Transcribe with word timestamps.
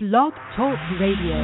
Blog 0.00 0.32
Talk 0.54 0.78
Radio. 1.00 1.34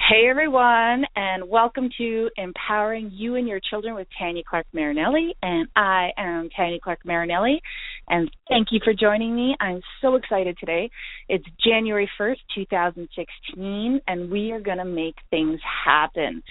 Hey 0.00 0.28
everyone, 0.28 1.04
and 1.14 1.48
welcome 1.48 1.90
to 1.96 2.28
Empowering 2.36 3.08
You 3.12 3.36
and 3.36 3.46
Your 3.46 3.60
Children 3.70 3.94
with 3.94 4.08
Tanya 4.18 4.42
Clark 4.42 4.66
Marinelli. 4.72 5.36
And 5.40 5.68
I 5.76 6.08
am 6.18 6.48
Tanya 6.56 6.80
Clark 6.82 7.06
Marinelli, 7.06 7.62
and 8.08 8.28
thank 8.48 8.72
you 8.72 8.80
for 8.82 8.92
joining 8.92 9.36
me. 9.36 9.54
I'm 9.60 9.80
so 10.00 10.16
excited 10.16 10.56
today. 10.58 10.90
It's 11.28 11.46
January 11.64 12.10
1st, 12.20 12.38
2016, 12.56 14.00
and 14.08 14.28
we 14.28 14.50
are 14.50 14.60
going 14.60 14.78
to 14.78 14.84
make 14.84 15.14
things 15.30 15.60
happen. 15.84 16.42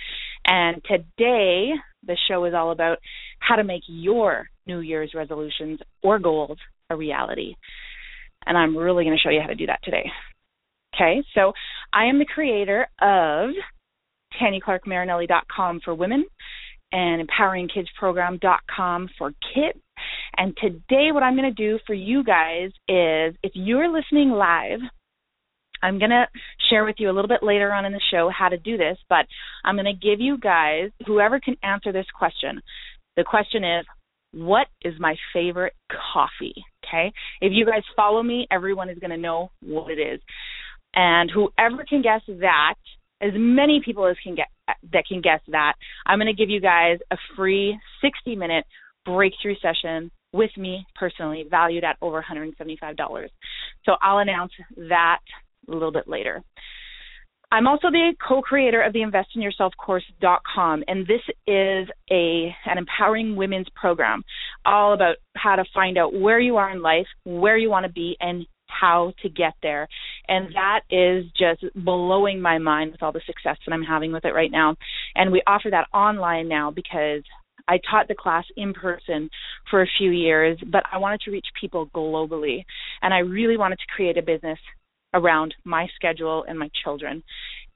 And 0.45 0.81
today, 0.85 1.71
the 2.07 2.15
show 2.29 2.45
is 2.45 2.53
all 2.53 2.71
about 2.71 2.99
how 3.39 3.57
to 3.57 3.65
make 3.65 3.83
your 3.88 4.47
New 4.65 4.79
Year's 4.79 5.11
resolutions 5.13 5.81
or 6.01 6.19
goals 6.19 6.57
a 6.89 6.95
reality 6.95 7.55
and 8.45 8.57
I'm 8.57 8.77
really 8.77 9.03
going 9.03 9.15
to 9.15 9.21
show 9.21 9.29
you 9.29 9.41
how 9.41 9.47
to 9.47 9.55
do 9.55 9.67
that 9.67 9.83
today. 9.83 10.09
Okay, 10.95 11.23
so 11.34 11.53
I 11.93 12.05
am 12.05 12.20
the 12.20 12.25
creator 12.25 12.88
of 13.02 13.52
TanyaClarkMarinelli.com 14.41 15.81
for 15.83 15.95
women 15.95 16.25
and 16.91 17.27
EmpoweringKidsProgram.com 17.27 19.09
for 19.17 19.31
kids. 19.53 19.80
And 20.38 20.55
today, 20.57 21.09
what 21.11 21.23
I'm 21.23 21.35
going 21.35 21.53
to 21.53 21.69
do 21.69 21.80
for 21.88 21.93
you 21.93 22.23
guys 22.23 22.69
is 22.88 23.35
if 23.43 23.52
you're 23.53 23.91
listening 23.91 24.31
live, 24.31 24.80
I'm 25.81 25.99
going 25.99 26.11
to 26.11 26.27
share 26.69 26.85
with 26.85 26.95
you 26.99 27.09
a 27.09 27.13
little 27.13 27.27
bit 27.27 27.44
later 27.44 27.71
on 27.71 27.85
in 27.85 27.91
the 27.91 28.02
show 28.11 28.30
how 28.30 28.49
to 28.49 28.58
do 28.58 28.77
this, 28.77 28.97
but 29.09 29.25
I'm 29.63 29.75
going 29.75 29.85
to 29.85 29.94
give 29.94 30.19
you 30.19 30.38
guys, 30.38 30.91
whoever 31.05 31.39
can 31.39 31.55
answer 31.63 31.91
this 31.91 32.05
question. 32.17 32.61
The 33.17 33.23
question 33.23 33.63
is, 33.63 33.85
what 34.34 34.67
is 34.84 34.94
my 34.99 35.16
favorite 35.34 35.73
coffee? 36.13 36.53
Okay. 36.85 37.12
If 37.41 37.52
you 37.53 37.66
guys 37.66 37.84
follow 37.95 38.23
me, 38.23 38.48
everyone 38.52 38.89
is 38.89 38.99
going 38.99 39.12
to 39.12 39.17
know 39.17 39.52
what 39.62 39.91
it 39.91 39.99
is. 39.99 40.22
And 40.94 41.31
whoever 41.31 41.84
can 41.88 42.02
guess 42.02 42.22
that, 42.27 42.75
as 43.22 43.31
many 43.36 43.81
people 43.83 44.08
as 44.08 44.17
can 44.23 44.36
get 44.36 44.47
that 44.92 45.03
can 45.08 45.22
guess 45.22 45.42
that, 45.50 45.73
I'm 46.05 46.20
going 46.20 46.33
to 46.33 46.33
give 46.33 46.50
you 46.50 46.61
guys 46.61 46.97
a 47.11 47.17
free 47.36 47.78
60 48.02 48.36
minute 48.36 48.66
breakthrough 49.05 49.55
session 49.61 50.11
with 50.33 50.52
me 50.58 50.86
personally, 50.95 51.45
valued 51.50 51.83
at 51.83 51.98
over 52.02 52.23
$175. 52.23 53.27
So 53.86 53.94
I'll 54.02 54.20
announce 54.20 54.53
that 54.77 55.20
a 55.67 55.72
little 55.72 55.92
bit 55.92 56.08
later. 56.08 56.42
I'm 57.52 57.67
also 57.67 57.89
the 57.91 58.13
co-creator 58.25 58.81
of 58.81 58.94
the 58.94 58.99
investinyourselfcourse.com 58.99 60.83
and 60.88 61.05
this 61.05 61.21
is 61.47 61.89
a 62.09 62.55
an 62.66 62.77
empowering 62.77 63.35
women's 63.35 63.67
program 63.75 64.23
all 64.66 64.93
about 64.93 65.17
how 65.35 65.58
to 65.58 65.66
find 65.73 65.97
out 65.97 66.13
where 66.13 66.39
you 66.39 66.55
are 66.55 66.71
in 66.71 66.81
life, 66.81 67.08
where 67.25 67.58
you 67.58 67.69
want 67.69 67.85
to 67.85 67.91
be 67.91 68.16
and 68.21 68.45
how 68.67 69.11
to 69.21 69.30
get 69.30 69.53
there. 69.61 69.85
And 70.30 70.55
that 70.55 70.81
is 70.89 71.25
just 71.38 71.66
blowing 71.75 72.41
my 72.41 72.58
mind 72.58 72.93
with 72.93 73.03
all 73.03 73.11
the 73.11 73.21
success 73.25 73.58
that 73.65 73.73
I'm 73.73 73.83
having 73.83 74.13
with 74.13 74.23
it 74.23 74.33
right 74.33 74.52
now. 74.52 74.77
And 75.15 75.31
we 75.31 75.41
offer 75.45 75.69
that 75.71 75.88
online 75.93 76.47
now 76.47 76.71
because 76.71 77.23
I 77.67 77.80
taught 77.89 78.08
the 78.08 78.15
class 78.15 78.45
in 78.55 78.73
person 78.73 79.30
for 79.69 79.81
a 79.81 79.88
few 79.97 80.11
years, 80.11 80.58
but 80.71 80.83
I 80.91 80.97
wanted 80.97 81.19
to 81.21 81.31
reach 81.31 81.47
people 81.59 81.89
globally. 81.93 82.63
And 83.02 83.13
I 83.13 83.19
really 83.19 83.58
wanted 83.58 83.80
to 83.80 83.93
create 83.93 84.17
a 84.17 84.21
business 84.21 84.59
around 85.14 85.54
my 85.64 85.88
schedule 85.95 86.44
and 86.48 86.58
my 86.58 86.72
children. 86.84 87.22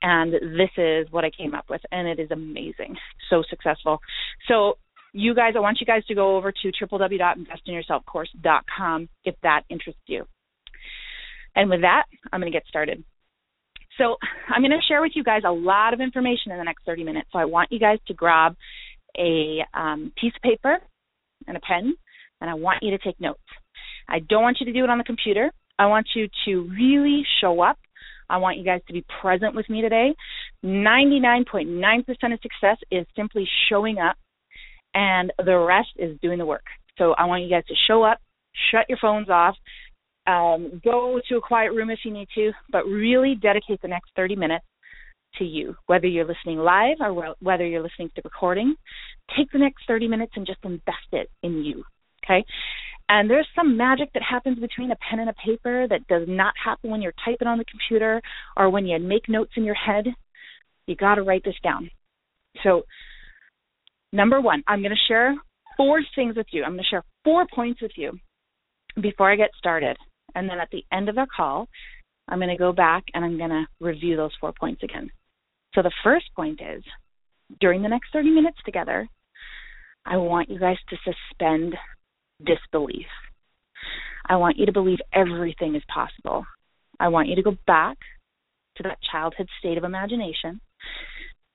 And 0.02 0.34
this 0.34 0.72
is 0.78 1.06
what 1.12 1.26
I 1.26 1.30
came 1.30 1.54
up 1.56 1.70
with, 1.70 1.82
and 1.92 2.08
it 2.08 2.20
is 2.20 2.32
amazing. 2.32 2.96
So 3.30 3.44
successful. 3.50 4.00
So, 4.48 4.78
you 5.14 5.34
guys, 5.34 5.54
I 5.56 5.60
want 5.60 5.80
you 5.80 5.86
guys 5.86 6.04
to 6.08 6.16
go 6.16 6.36
over 6.36 6.52
to 6.52 6.72
www.investinyourselfcourse.com 6.82 9.08
if 9.24 9.36
that 9.44 9.62
interests 9.70 10.02
you. 10.08 10.26
And 11.56 11.70
with 11.70 11.80
that, 11.82 12.06
I'm 12.34 12.42
going 12.42 12.52
to 12.52 12.58
get 12.58 12.68
started. 12.68 13.04
So, 13.98 14.18
I'm 14.50 14.62
going 14.62 14.72
to 14.72 14.82
share 14.88 15.02
with 15.02 15.14
you 15.16 15.24
guys 15.24 15.44
a 15.46 15.52
lot 15.52 15.94
of 15.94 16.02
information 16.02 16.52
in 16.52 16.58
the 16.58 16.66
next 16.66 16.84
30 16.86 17.06
minutes. 17.06 17.30
So, 17.32 17.40
I 17.40 17.46
want 17.46 17.72
you 17.72 17.80
guys 17.80 18.00
to 18.08 18.14
grab 18.14 18.58
a 19.18 19.66
um, 19.74 20.12
piece 20.20 20.34
of 20.36 20.42
paper 20.42 20.80
and 21.48 21.56
a 21.56 21.62
pen, 21.62 21.96
and 22.42 22.50
I 22.50 22.56
want 22.56 22.84
you 22.84 22.92
to 22.92 22.98
take 22.98 23.22
notes. 23.22 23.40
I 24.08 24.20
don't 24.20 24.44
want 24.44 24.60
you 24.60 24.68
to 24.68 24.74
do 24.74 24.84
it 24.84 24.90
on 24.90 24.98
the 24.98 25.04
computer. 25.04 25.52
I 25.78 25.88
want 25.88 26.08
you 26.16 26.28
to 26.46 26.70
really 26.78 27.24
show 27.42 27.62
up. 27.62 27.78
I 28.30 28.38
want 28.38 28.58
you 28.58 28.64
guys 28.64 28.82
to 28.88 28.94
be 28.94 29.06
present 29.22 29.56
with 29.56 29.70
me 29.70 29.82
today. 29.82 30.16
99.9% 30.64 32.00
of 32.34 32.40
success 32.42 32.78
is 32.92 33.06
simply 33.16 33.48
showing 33.70 34.00
up, 34.00 34.16
and 34.94 35.32
the 35.44 35.58
rest 35.58 35.90
is 35.98 36.18
doing 36.22 36.40
the 36.40 36.46
work. 36.46 36.66
So 36.98 37.14
I 37.18 37.26
want 37.26 37.44
you 37.44 37.50
guys 37.50 37.66
to 37.68 37.76
show 37.88 38.04
up, 38.04 38.20
shut 38.72 38.86
your 38.90 38.98
phones 39.00 39.30
off, 39.30 39.56
um, 40.28 40.82
go 40.84 41.20
to 41.30 41.38
a 41.38 41.42
quiet 41.42 41.74
room 41.74 41.90
if 41.90 42.00
you 42.04 42.12
need 42.12 42.30
to, 42.36 42.52
but 42.72 42.86
really 42.86 43.36
dedicate 43.36 43.82
the 43.82 43.88
next 43.88 44.12
30 44.16 44.36
minutes 44.36 44.66
to 45.38 45.44
you, 45.44 45.76
whether 45.86 46.08
you're 46.08 46.26
listening 46.26 46.58
live 46.58 46.98
or 47.00 47.36
whether 47.42 47.66
you're 47.66 47.84
listening 47.84 48.10
to 48.10 48.22
the 48.22 48.30
recording. 48.30 48.76
Take 49.38 49.52
the 49.52 49.60
next 49.60 49.84
30 49.88 50.08
minutes 50.08 50.32
and 50.36 50.48
just 50.48 50.60
invest 50.64 51.12
it 51.12 51.30
in 51.44 51.64
you. 51.64 51.84
Okay? 52.24 52.46
And 53.08 53.30
there's 53.30 53.48
some 53.56 53.78
magic 53.78 54.12
that 54.14 54.24
happens 54.24 54.60
between 54.60 54.92
a 54.92 54.96
pen 54.96 55.20
and 55.20 55.30
a 55.30 55.34
paper 55.34 55.88
that 55.88 56.08
does 56.08 56.28
not 56.28 56.54
happen 56.64 56.90
when 56.90 57.02
you're 57.02 57.14
typing 57.24 57.48
on 57.48 57.60
the 57.60 57.66
computer 57.66 58.22
or 58.58 58.70
when 58.70 58.88
you 58.88 59.00
make 59.00 59.30
notes 59.30 59.52
in 59.56 59.64
your 59.64 59.76
head. 59.76 60.08
You 60.88 60.96
got 60.96 61.16
to 61.16 61.24
write 61.24 61.44
this 61.44 61.56
down. 61.64 61.92
So, 62.64 62.84
number 64.12 64.42
one, 64.42 64.64
I'm 64.68 64.82
going 64.82 64.92
to 64.92 65.08
share 65.08 65.36
four 65.78 66.02
things 66.16 66.36
with 66.36 66.48
you. 66.52 66.64
I'm 66.64 66.72
going 66.72 66.84
to 66.84 66.90
share 66.90 67.04
four 67.24 67.46
points 67.54 67.82
with 67.82 67.92
you 67.96 68.18
before 69.00 69.32
I 69.32 69.36
get 69.36 69.50
started. 69.58 69.98
And 70.34 70.50
then 70.50 70.60
at 70.60 70.70
the 70.72 70.84
end 70.92 71.10
of 71.10 71.16
the 71.16 71.28
call, 71.36 71.68
I'm 72.28 72.40
going 72.40 72.50
to 72.50 72.58
go 72.58 72.72
back 72.72 73.04
and 73.14 73.24
I'm 73.24 73.38
going 73.38 73.52
to 73.52 73.66
review 73.80 74.16
those 74.16 74.32
four 74.40 74.54
points 74.60 74.82
again. 74.84 75.12
So, 75.76 75.84
the 75.84 75.92
first 76.04 76.26
point 76.36 76.60
is 76.62 76.84
during 77.60 77.84
the 77.84 77.90
next 77.90 78.10
30 78.14 78.32
minutes 78.32 78.58
together, 78.66 79.08
I 80.06 80.18
want 80.18 80.50
you 80.50 80.60
guys 80.60 80.78
to 80.90 80.98
suspend 81.04 81.76
disbelief. 82.44 83.08
I 84.28 84.38
want 84.38 84.58
you 84.58 84.66
to 84.66 84.72
believe 84.72 85.00
everything 85.14 85.76
is 85.76 85.84
possible. 85.94 86.46
I 87.00 87.10
want 87.10 87.28
you 87.28 87.36
to 87.36 87.44
go 87.44 87.56
back 87.68 87.98
to 88.78 88.84
that 88.84 88.98
childhood 89.12 89.48
state 89.60 89.78
of 89.78 89.84
imagination, 89.84 90.60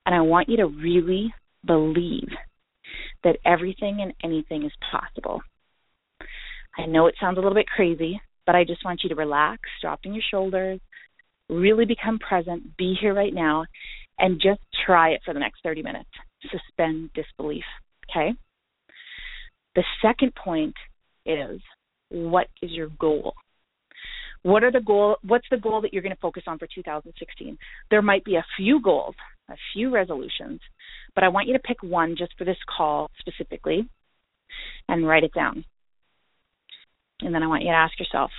and 0.07 0.15
I 0.15 0.21
want 0.21 0.49
you 0.49 0.59
to 0.59 0.67
really 0.67 1.35
believe 1.67 2.29
that 3.25 3.39
everything 3.45 3.99
and 4.01 4.13
anything 4.25 4.65
is 4.65 4.73
possible. 4.91 5.43
I 6.79 6.87
know 6.87 7.07
it 7.07 7.17
sounds 7.21 7.37
a 7.37 7.41
little 7.41 7.55
bit 7.55 7.67
crazy, 7.67 8.21
but 8.47 8.55
I 8.55 8.65
just 8.65 8.85
want 8.85 9.01
you 9.03 9.09
to 9.11 9.15
relax, 9.15 9.61
dropping 9.83 10.15
your 10.15 10.23
shoulders, 10.31 10.81
really 11.49 11.85
become 11.85 12.19
present, 12.19 12.77
be 12.77 12.95
here 12.99 13.15
right 13.15 13.35
now, 13.35 13.65
and 14.19 14.41
just 14.41 14.61
try 14.87 15.11
it 15.11 15.21
for 15.25 15.35
the 15.35 15.41
next 15.41 15.61
30 15.63 15.83
minutes. 15.83 16.09
Suspend 16.51 17.11
disbelief, 17.15 17.65
okay? 18.11 18.33
The 19.81 19.85
second 20.03 20.35
point 20.35 20.75
is 21.25 21.59
what 22.11 22.49
is 22.61 22.71
your 22.71 22.89
goal? 22.99 23.33
What 24.43 24.63
are 24.63 24.71
the 24.71 24.83
goal 24.83 25.17
what's 25.23 25.47
the 25.51 25.57
goal 25.57 25.81
that 25.81 25.95
you're 25.95 26.03
going 26.03 26.15
to 26.15 26.21
focus 26.21 26.43
on 26.47 26.59
for 26.59 26.69
2016? 26.75 27.57
There 27.89 28.03
might 28.03 28.23
be 28.23 28.35
a 28.35 28.45
few 28.59 28.83
goals, 28.83 29.15
a 29.49 29.55
few 29.73 29.89
resolutions, 29.89 30.61
but 31.15 31.25
I 31.25 31.29
want 31.29 31.47
you 31.47 31.55
to 31.55 31.59
pick 31.61 31.83
one 31.83 32.15
just 32.19 32.33
for 32.37 32.45
this 32.45 32.59
call 32.77 33.09
specifically 33.21 33.89
and 34.87 35.09
write 35.09 35.25
it 35.25 35.33
down. 35.33 35.65
And 37.23 37.35
then 37.35 37.43
I 37.43 37.47
want 37.47 37.63
you 37.63 37.71
to 37.71 37.75
ask 37.75 37.99
yourself, 37.99 38.31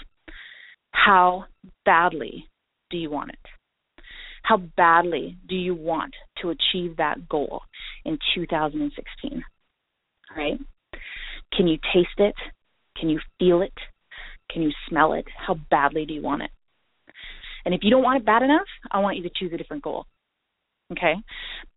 how 0.92 1.46
badly 1.86 2.46
do 2.92 2.98
you 2.98 3.10
want 3.10 3.32
it? 3.32 4.04
How 4.44 4.58
badly 4.58 5.40
do 5.50 5.56
you 5.56 5.74
want 5.74 6.14
to 6.44 6.52
achieve 6.52 6.98
that 6.98 7.28
goal 7.28 7.64
in 8.06 8.20
2016? 8.36 9.44
All 10.30 10.38
right? 10.38 10.60
Can 11.56 11.68
you 11.68 11.78
taste 11.94 12.10
it? 12.18 12.36
Can 12.98 13.10
you 13.10 13.20
feel 13.40 13.62
it? 13.62 13.74
Can 14.52 14.62
you 14.62 14.72
smell 14.90 15.14
it? 15.14 15.26
How 15.38 15.56
badly 15.70 16.06
do 16.06 16.14
you 16.14 16.22
want 16.22 16.44
it? 16.44 16.52
And 17.66 17.74
if 17.74 17.82
you 17.84 17.90
don't 17.90 18.04
want 18.04 18.18
it 18.18 18.26
bad 18.26 18.42
enough, 18.42 18.68
I 18.90 19.00
want 19.00 19.18
you 19.18 19.24
to 19.24 19.30
choose 19.36 19.52
a 19.54 19.58
different 19.58 19.84
goal. 19.84 20.06
Okay? 20.92 21.16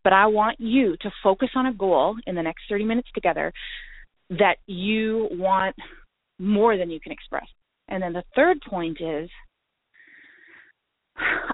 But 0.03 0.13
I 0.13 0.27
want 0.27 0.59
you 0.59 0.97
to 1.01 1.11
focus 1.23 1.49
on 1.55 1.67
a 1.67 1.73
goal 1.73 2.15
in 2.25 2.35
the 2.35 2.41
next 2.41 2.63
30 2.69 2.85
minutes 2.85 3.09
together 3.13 3.53
that 4.29 4.55
you 4.67 5.27
want 5.31 5.75
more 6.39 6.77
than 6.77 6.89
you 6.89 6.99
can 6.99 7.11
express. 7.11 7.47
And 7.87 8.01
then 8.01 8.13
the 8.13 8.23
third 8.35 8.59
point 8.67 8.97
is 8.99 9.29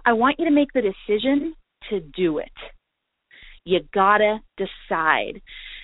I 0.05 0.13
want 0.13 0.37
you 0.39 0.45
to 0.45 0.51
make 0.51 0.69
the 0.73 0.81
decision 0.81 1.53
to 1.89 1.99
do 1.99 2.39
it. 2.39 2.51
You 3.65 3.81
gotta 3.93 4.39
decide 4.57 5.41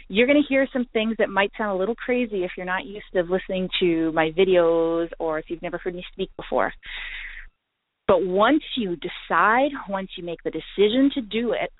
you're 0.09 0.27
going 0.27 0.42
to 0.42 0.48
hear 0.48 0.68
some 0.71 0.86
things 0.94 1.15
that 1.19 1.30
might 1.30 1.51
sound 1.57 1.71
a 1.71 1.80
little 1.80 1.95
crazy 1.95 2.44
if 2.44 2.51
you're 2.56 2.65
not 2.65 2.86
used 2.86 3.06
to 3.13 3.21
listening 3.21 3.69
to 3.80 4.12
my 4.13 4.31
videos 4.38 5.09
or 5.19 5.39
if 5.39 5.45
you've 5.50 5.62
never 5.62 5.77
heard 5.77 5.95
me 5.95 6.04
speak 6.13 6.30
before. 6.38 6.71
But 8.07 8.25
once 8.25 8.63
you 8.77 8.95
decide, 8.95 9.71
once 9.89 10.09
you 10.18 10.24
make 10.24 10.42
the 10.44 10.51
decision 10.51 11.12
to 11.15 11.21
do 11.21 11.51
it, 11.51 11.71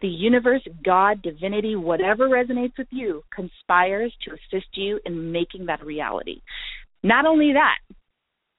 the 0.00 0.08
universe, 0.08 0.62
God, 0.84 1.22
divinity, 1.22 1.76
whatever 1.76 2.28
resonates 2.28 2.76
with 2.78 2.88
you, 2.90 3.22
conspires 3.34 4.12
to 4.22 4.32
assist 4.32 4.68
you 4.74 5.00
in 5.04 5.32
making 5.32 5.66
that 5.66 5.82
a 5.82 5.84
reality. 5.84 6.42
Not 7.02 7.26
only 7.26 7.52
that, 7.54 7.78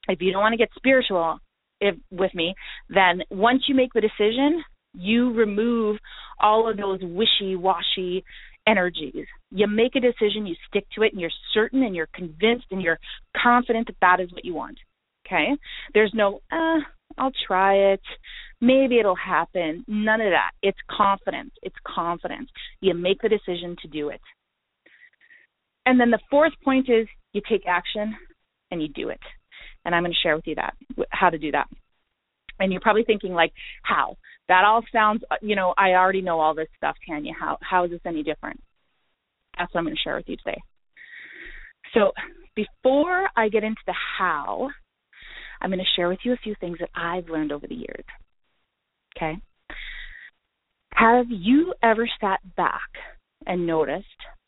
if 0.07 0.21
you 0.21 0.31
don't 0.31 0.41
want 0.41 0.53
to 0.53 0.57
get 0.57 0.69
spiritual 0.75 1.39
if, 1.79 1.95
with 2.11 2.33
me, 2.33 2.53
then 2.89 3.21
once 3.29 3.63
you 3.67 3.75
make 3.75 3.93
the 3.93 4.01
decision, 4.01 4.63
you 4.93 5.33
remove 5.33 5.97
all 6.39 6.69
of 6.69 6.77
those 6.77 6.99
wishy-washy 7.01 8.23
energies. 8.67 9.25
You 9.51 9.67
make 9.67 9.95
a 9.95 9.99
decision, 9.99 10.45
you 10.45 10.55
stick 10.67 10.85
to 10.95 11.03
it, 11.03 11.11
and 11.11 11.21
you're 11.21 11.31
certain 11.53 11.83
and 11.83 11.95
you're 11.95 12.09
convinced 12.13 12.65
and 12.71 12.81
you're 12.81 12.99
confident 13.41 13.87
that 13.87 13.97
that 14.01 14.19
is 14.19 14.31
what 14.31 14.45
you 14.45 14.53
want. 14.53 14.77
Okay? 15.25 15.49
There's 15.93 16.11
no, 16.13 16.41
uh, 16.51 16.79
I'll 17.17 17.31
try 17.47 17.75
it. 17.93 18.01
Maybe 18.61 18.99
it'll 18.99 19.15
happen. 19.15 19.83
None 19.87 20.21
of 20.21 20.31
that. 20.31 20.51
It's 20.61 20.77
confidence. 20.89 21.51
It's 21.61 21.75
confidence. 21.85 22.49
You 22.81 22.93
make 22.93 23.21
the 23.21 23.29
decision 23.29 23.75
to 23.81 23.87
do 23.87 24.09
it. 24.09 24.21
And 25.85 25.99
then 25.99 26.11
the 26.11 26.19
fourth 26.29 26.53
point 26.63 26.89
is 26.89 27.07
you 27.33 27.41
take 27.47 27.67
action 27.67 28.15
and 28.71 28.81
you 28.81 28.87
do 28.87 29.09
it. 29.09 29.19
And 29.85 29.93
I'm 29.93 30.03
going 30.03 30.13
to 30.13 30.19
share 30.23 30.35
with 30.35 30.47
you 30.47 30.55
that 30.55 30.75
how 31.09 31.29
to 31.29 31.37
do 31.37 31.51
that. 31.51 31.67
And 32.59 32.71
you're 32.71 32.81
probably 32.81 33.03
thinking 33.03 33.33
like, 33.33 33.51
how? 33.83 34.15
That 34.49 34.65
all 34.65 34.81
sounds, 34.91 35.21
uh, 35.31 35.35
you 35.41 35.55
know, 35.55 35.73
I 35.77 35.91
already 35.91 36.21
know 36.21 36.39
all 36.39 36.53
this 36.53 36.67
stuff, 36.77 36.95
Tanya. 37.07 37.33
How 37.39 37.57
how 37.61 37.85
is 37.85 37.91
this 37.91 38.01
any 38.05 38.23
different? 38.23 38.59
That's 39.57 39.73
what 39.73 39.79
I'm 39.79 39.85
going 39.85 39.95
to 39.95 40.01
share 40.01 40.15
with 40.15 40.27
you 40.27 40.37
today. 40.37 40.61
So, 41.93 42.11
before 42.55 43.29
I 43.35 43.49
get 43.49 43.63
into 43.63 43.81
the 43.85 43.93
how, 44.17 44.69
I'm 45.61 45.69
going 45.69 45.79
to 45.79 45.95
share 45.95 46.09
with 46.09 46.19
you 46.23 46.33
a 46.33 46.37
few 46.37 46.55
things 46.59 46.77
that 46.79 46.89
I've 46.95 47.29
learned 47.29 47.51
over 47.51 47.67
the 47.67 47.75
years. 47.75 48.03
Okay? 49.15 49.37
Have 50.93 51.27
you 51.29 51.73
ever 51.81 52.07
sat 52.19 52.39
back 52.55 52.89
and 53.45 53.65
noticed 53.65 54.05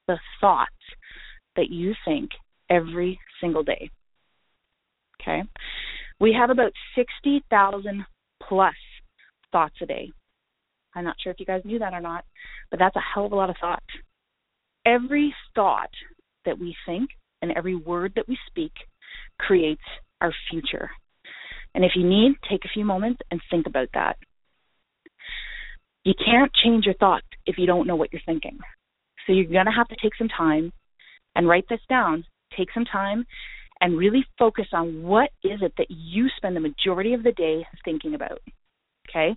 the 0.07 0.17
thoughts 0.41 0.71
that 1.55 1.69
you 1.69 1.93
think 2.03 2.31
every 2.69 3.19
single 3.41 3.63
day? 3.63 3.89
Okay? 5.21 5.43
We 6.19 6.35
have 6.39 6.49
about 6.49 6.71
60,000 6.95 8.05
plus 8.47 8.73
thoughts 9.55 9.75
a 9.81 9.85
day. 9.85 10.11
I'm 10.93 11.05
not 11.05 11.15
sure 11.23 11.31
if 11.31 11.39
you 11.39 11.45
guys 11.45 11.61
knew 11.63 11.79
that 11.79 11.93
or 11.93 12.01
not, 12.01 12.25
but 12.69 12.77
that's 12.77 12.97
a 12.97 12.99
hell 13.13 13.25
of 13.25 13.31
a 13.31 13.35
lot 13.35 13.49
of 13.49 13.55
thoughts. 13.61 13.85
Every 14.85 15.33
thought 15.55 15.91
that 16.43 16.59
we 16.59 16.75
think 16.85 17.09
and 17.41 17.53
every 17.53 17.73
word 17.73 18.11
that 18.17 18.27
we 18.27 18.37
speak 18.47 18.73
creates 19.39 19.81
our 20.19 20.33
future. 20.51 20.89
And 21.73 21.85
if 21.85 21.91
you 21.95 22.05
need, 22.05 22.33
take 22.49 22.65
a 22.65 22.73
few 22.73 22.83
moments 22.83 23.21
and 23.31 23.39
think 23.49 23.65
about 23.65 23.87
that. 23.93 24.17
You 26.03 26.13
can't 26.13 26.51
change 26.61 26.83
your 26.83 26.95
thoughts 26.95 27.27
if 27.45 27.57
you 27.57 27.65
don't 27.65 27.87
know 27.87 27.95
what 27.95 28.11
you're 28.11 28.21
thinking. 28.25 28.57
So 29.25 29.31
you're 29.31 29.45
going 29.45 29.67
to 29.67 29.71
have 29.71 29.87
to 29.87 29.95
take 30.01 30.17
some 30.17 30.27
time 30.27 30.73
and 31.33 31.47
write 31.47 31.65
this 31.69 31.79
down. 31.87 32.25
Take 32.57 32.73
some 32.73 32.85
time 32.85 33.25
and 33.79 33.97
really 33.97 34.25
focus 34.37 34.67
on 34.73 35.01
what 35.01 35.29
is 35.45 35.59
it 35.61 35.71
that 35.77 35.87
you 35.89 36.27
spend 36.35 36.57
the 36.57 36.59
majority 36.59 37.13
of 37.13 37.23
the 37.23 37.31
day 37.31 37.65
thinking 37.85 38.15
about. 38.15 38.41
Okay? 39.15 39.35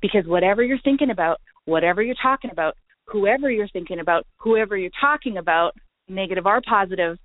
Because 0.00 0.26
whatever 0.26 0.62
you're 0.62 0.78
thinking 0.84 1.10
about, 1.10 1.40
whatever 1.64 2.02
you're 2.02 2.14
talking 2.22 2.50
about, 2.50 2.74
whoever 3.06 3.50
you're 3.50 3.68
thinking 3.68 4.00
about, 4.00 4.26
whoever 4.38 4.76
you're 4.76 4.90
talking 5.00 5.36
about, 5.36 5.72
negative 6.08 6.46
or 6.46 6.60
positive, 6.66 7.18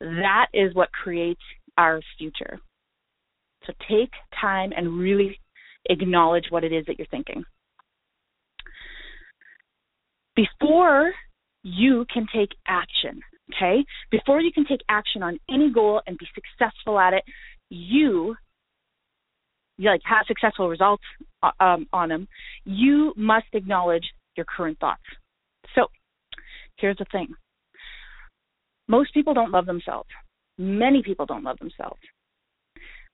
that 0.00 0.46
is 0.52 0.74
what 0.74 0.92
creates 0.92 1.40
our 1.76 2.00
future. 2.18 2.60
So 3.66 3.72
take 3.88 4.10
time 4.40 4.72
and 4.76 4.98
really 4.98 5.38
acknowledge 5.88 6.44
what 6.50 6.64
it 6.64 6.72
is 6.72 6.84
that 6.86 6.98
you're 6.98 7.06
thinking. 7.10 7.44
Before 10.36 11.12
you 11.62 12.06
can 12.12 12.26
take 12.32 12.50
action, 12.66 13.20
okay? 13.54 13.84
Before 14.10 14.40
you 14.40 14.52
can 14.52 14.64
take 14.66 14.80
action 14.88 15.22
on 15.22 15.38
any 15.50 15.72
goal 15.72 16.00
and 16.06 16.16
be 16.16 16.26
successful 16.34 16.98
at 16.98 17.12
it, 17.12 17.24
you 17.70 18.36
like 19.78 20.00
have 20.04 20.26
successful 20.26 20.68
results 20.68 21.02
uh, 21.42 21.50
um, 21.60 21.86
on 21.92 22.08
them, 22.08 22.28
you 22.64 23.12
must 23.16 23.46
acknowledge 23.52 24.04
your 24.36 24.46
current 24.46 24.78
thoughts. 24.78 25.02
So, 25.74 25.86
here's 26.76 26.96
the 26.96 27.06
thing. 27.12 27.28
Most 28.88 29.12
people 29.12 29.34
don't 29.34 29.52
love 29.52 29.66
themselves. 29.66 30.08
Many 30.56 31.02
people 31.02 31.26
don't 31.26 31.44
love 31.44 31.58
themselves. 31.58 32.00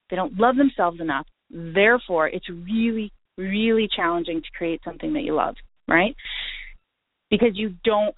They 0.09 0.17
don't 0.17 0.39
love 0.39 0.57
themselves 0.57 1.01
enough. 1.01 1.27
Therefore, 1.51 2.29
it's 2.29 2.49
really, 2.49 3.13
really 3.37 3.89
challenging 3.95 4.41
to 4.41 4.49
create 4.57 4.81
something 4.85 5.13
that 5.15 5.23
you 5.23 5.35
love, 5.35 5.57
right? 5.89 6.15
Because 7.31 7.51
you 7.55 7.75
don't 7.85 8.15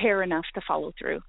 care 0.00 0.22
enough 0.22 0.44
to 0.54 0.60
follow 0.66 0.92
through. 0.98 1.20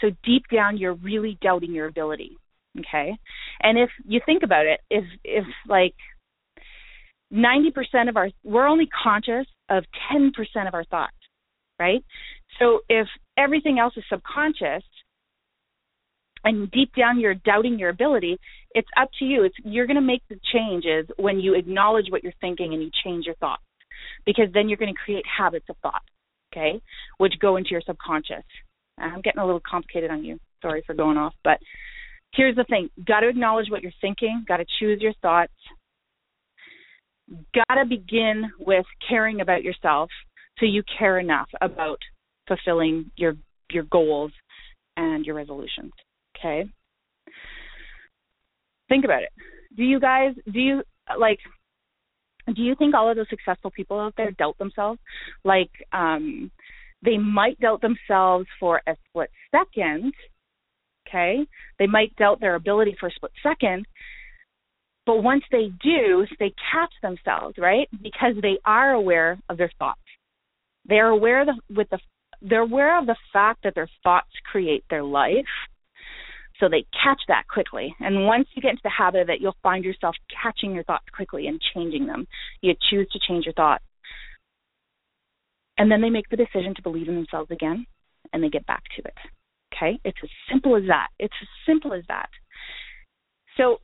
So 0.00 0.10
deep 0.24 0.44
down, 0.52 0.76
you're 0.76 0.94
really 0.94 1.38
doubting 1.42 1.72
your 1.72 1.86
ability. 1.86 2.36
Okay. 2.80 3.16
And 3.62 3.78
if 3.78 3.90
you 4.04 4.20
think 4.24 4.42
about 4.42 4.66
it, 4.66 4.80
if, 4.90 5.04
if 5.24 5.44
like 5.68 5.94
90% 7.32 8.08
of 8.08 8.16
our, 8.16 8.28
we're 8.44 8.66
only 8.66 8.88
conscious 9.02 9.46
of 9.68 9.84
10% 10.12 10.30
of 10.68 10.74
our 10.74 10.84
thoughts, 10.84 11.16
right? 11.78 12.04
So 12.58 12.80
if 12.88 13.06
everything 13.36 13.78
else 13.78 13.94
is 13.96 14.04
subconscious, 14.08 14.82
and 16.44 16.70
deep 16.70 16.92
down 16.96 17.18
you're 17.18 17.34
doubting 17.34 17.78
your 17.78 17.90
ability, 17.90 18.38
it's 18.70 18.88
up 18.96 19.08
to 19.18 19.24
you. 19.24 19.42
It's 19.42 19.56
you're 19.64 19.86
going 19.86 19.96
to 19.96 20.00
make 20.00 20.22
the 20.28 20.38
changes 20.52 21.06
when 21.18 21.40
you 21.40 21.54
acknowledge 21.54 22.06
what 22.10 22.22
you're 22.22 22.32
thinking 22.40 22.72
and 22.72 22.82
you 22.82 22.90
change 23.04 23.26
your 23.26 23.34
thoughts. 23.36 23.62
Because 24.24 24.46
then 24.54 24.68
you're 24.68 24.78
going 24.78 24.92
to 24.92 25.00
create 25.04 25.24
habits 25.26 25.66
of 25.68 25.76
thought, 25.82 26.02
okay, 26.52 26.80
which 27.18 27.34
go 27.40 27.56
into 27.56 27.70
your 27.70 27.82
subconscious. 27.84 28.44
I'm 28.98 29.22
getting 29.22 29.40
a 29.40 29.44
little 29.44 29.62
complicated 29.68 30.10
on 30.10 30.24
you. 30.24 30.38
Sorry 30.62 30.82
for 30.86 30.94
going 30.94 31.16
off, 31.16 31.34
but 31.42 31.58
here's 32.36 32.56
the 32.56 32.64
thing. 32.64 32.90
Got 33.06 33.20
to 33.20 33.28
acknowledge 33.28 33.70
what 33.70 33.82
you're 33.82 33.92
thinking, 34.00 34.44
got 34.46 34.58
to 34.58 34.66
choose 34.78 35.00
your 35.00 35.14
thoughts. 35.22 35.52
Got 37.54 37.74
to 37.74 37.86
begin 37.88 38.50
with 38.60 38.86
caring 39.08 39.40
about 39.40 39.64
yourself 39.64 40.10
so 40.58 40.66
you 40.66 40.82
care 40.98 41.18
enough 41.18 41.48
about 41.60 41.98
fulfilling 42.46 43.10
your 43.16 43.34
your 43.70 43.84
goals 43.84 44.30
and 44.96 45.24
your 45.24 45.34
resolutions. 45.34 45.92
Okay. 46.38 46.68
Think 48.88 49.04
about 49.04 49.22
it. 49.22 49.30
Do 49.76 49.82
you 49.82 49.98
guys 49.98 50.34
do 50.52 50.60
you 50.60 50.82
like 51.18 51.38
do 52.54 52.62
you 52.62 52.76
think 52.76 52.94
all 52.94 53.10
of 53.10 53.16
those 53.16 53.28
successful 53.28 53.72
people 53.72 53.98
out 53.98 54.14
there 54.16 54.30
doubt 54.30 54.56
themselves? 54.58 55.00
Like 55.44 55.70
um 55.92 56.50
they 57.02 57.18
might 57.18 57.58
doubt 57.60 57.82
themselves 57.82 58.46
for 58.58 58.80
a 58.86 58.96
split 59.08 59.30
second, 59.50 60.12
okay? 61.06 61.46
They 61.78 61.86
might 61.86 62.16
doubt 62.16 62.40
their 62.40 62.54
ability 62.54 62.96
for 62.98 63.08
a 63.08 63.12
split 63.12 63.32
second, 63.42 63.86
but 65.06 65.22
once 65.22 65.44
they 65.52 65.70
do, 65.82 66.26
they 66.38 66.52
catch 66.72 66.92
themselves, 67.00 67.56
right? 67.58 67.88
Because 68.02 68.34
they 68.42 68.58
are 68.64 68.92
aware 68.92 69.38
of 69.48 69.56
their 69.56 69.70
thoughts. 69.78 70.00
They're 70.84 71.08
aware 71.08 71.42
of 71.42 71.46
the, 71.46 71.74
with 71.74 71.88
the 71.90 71.98
they're 72.42 72.60
aware 72.60 72.98
of 72.98 73.06
the 73.06 73.16
fact 73.32 73.62
that 73.64 73.74
their 73.74 73.88
thoughts 74.02 74.28
create 74.50 74.84
their 74.90 75.02
life 75.02 75.46
so 76.60 76.68
they 76.68 76.86
catch 77.02 77.20
that 77.28 77.44
quickly. 77.48 77.94
And 78.00 78.26
once 78.26 78.48
you 78.54 78.62
get 78.62 78.72
into 78.72 78.82
the 78.84 78.90
habit 78.90 79.22
of 79.22 79.28
it, 79.30 79.40
you'll 79.40 79.56
find 79.62 79.84
yourself 79.84 80.14
catching 80.42 80.74
your 80.74 80.84
thoughts 80.84 81.06
quickly 81.14 81.46
and 81.46 81.60
changing 81.74 82.06
them. 82.06 82.26
You 82.60 82.74
choose 82.90 83.08
to 83.12 83.18
change 83.26 83.44
your 83.44 83.54
thoughts. 83.54 83.84
And 85.78 85.90
then 85.90 86.00
they 86.00 86.10
make 86.10 86.28
the 86.30 86.36
decision 86.36 86.74
to 86.74 86.82
believe 86.82 87.08
in 87.08 87.14
themselves 87.14 87.50
again 87.50 87.86
and 88.32 88.42
they 88.42 88.48
get 88.48 88.66
back 88.66 88.82
to 88.96 89.02
it. 89.04 89.14
Okay? 89.76 89.98
It's 90.04 90.18
as 90.22 90.30
simple 90.50 90.76
as 90.76 90.84
that. 90.88 91.08
It's 91.18 91.34
as 91.40 91.48
simple 91.66 91.92
as 91.92 92.02
that. 92.08 92.28
So, 93.56 93.78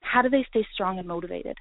how 0.00 0.22
do 0.22 0.28
they 0.28 0.46
stay 0.48 0.66
strong 0.72 0.98
and 0.98 1.08
motivated? 1.08 1.56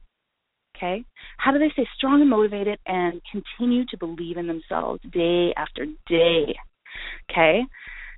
Okay? 0.76 1.04
How 1.38 1.52
do 1.52 1.60
they 1.60 1.72
stay 1.74 1.88
strong 1.98 2.22
and 2.22 2.30
motivated 2.30 2.80
and 2.86 3.22
continue 3.32 3.86
to 3.90 3.98
believe 3.98 4.38
in 4.38 4.48
themselves 4.48 5.02
day 5.12 5.54
after 5.58 5.86
day? 6.08 6.56
Okay? 7.32 7.64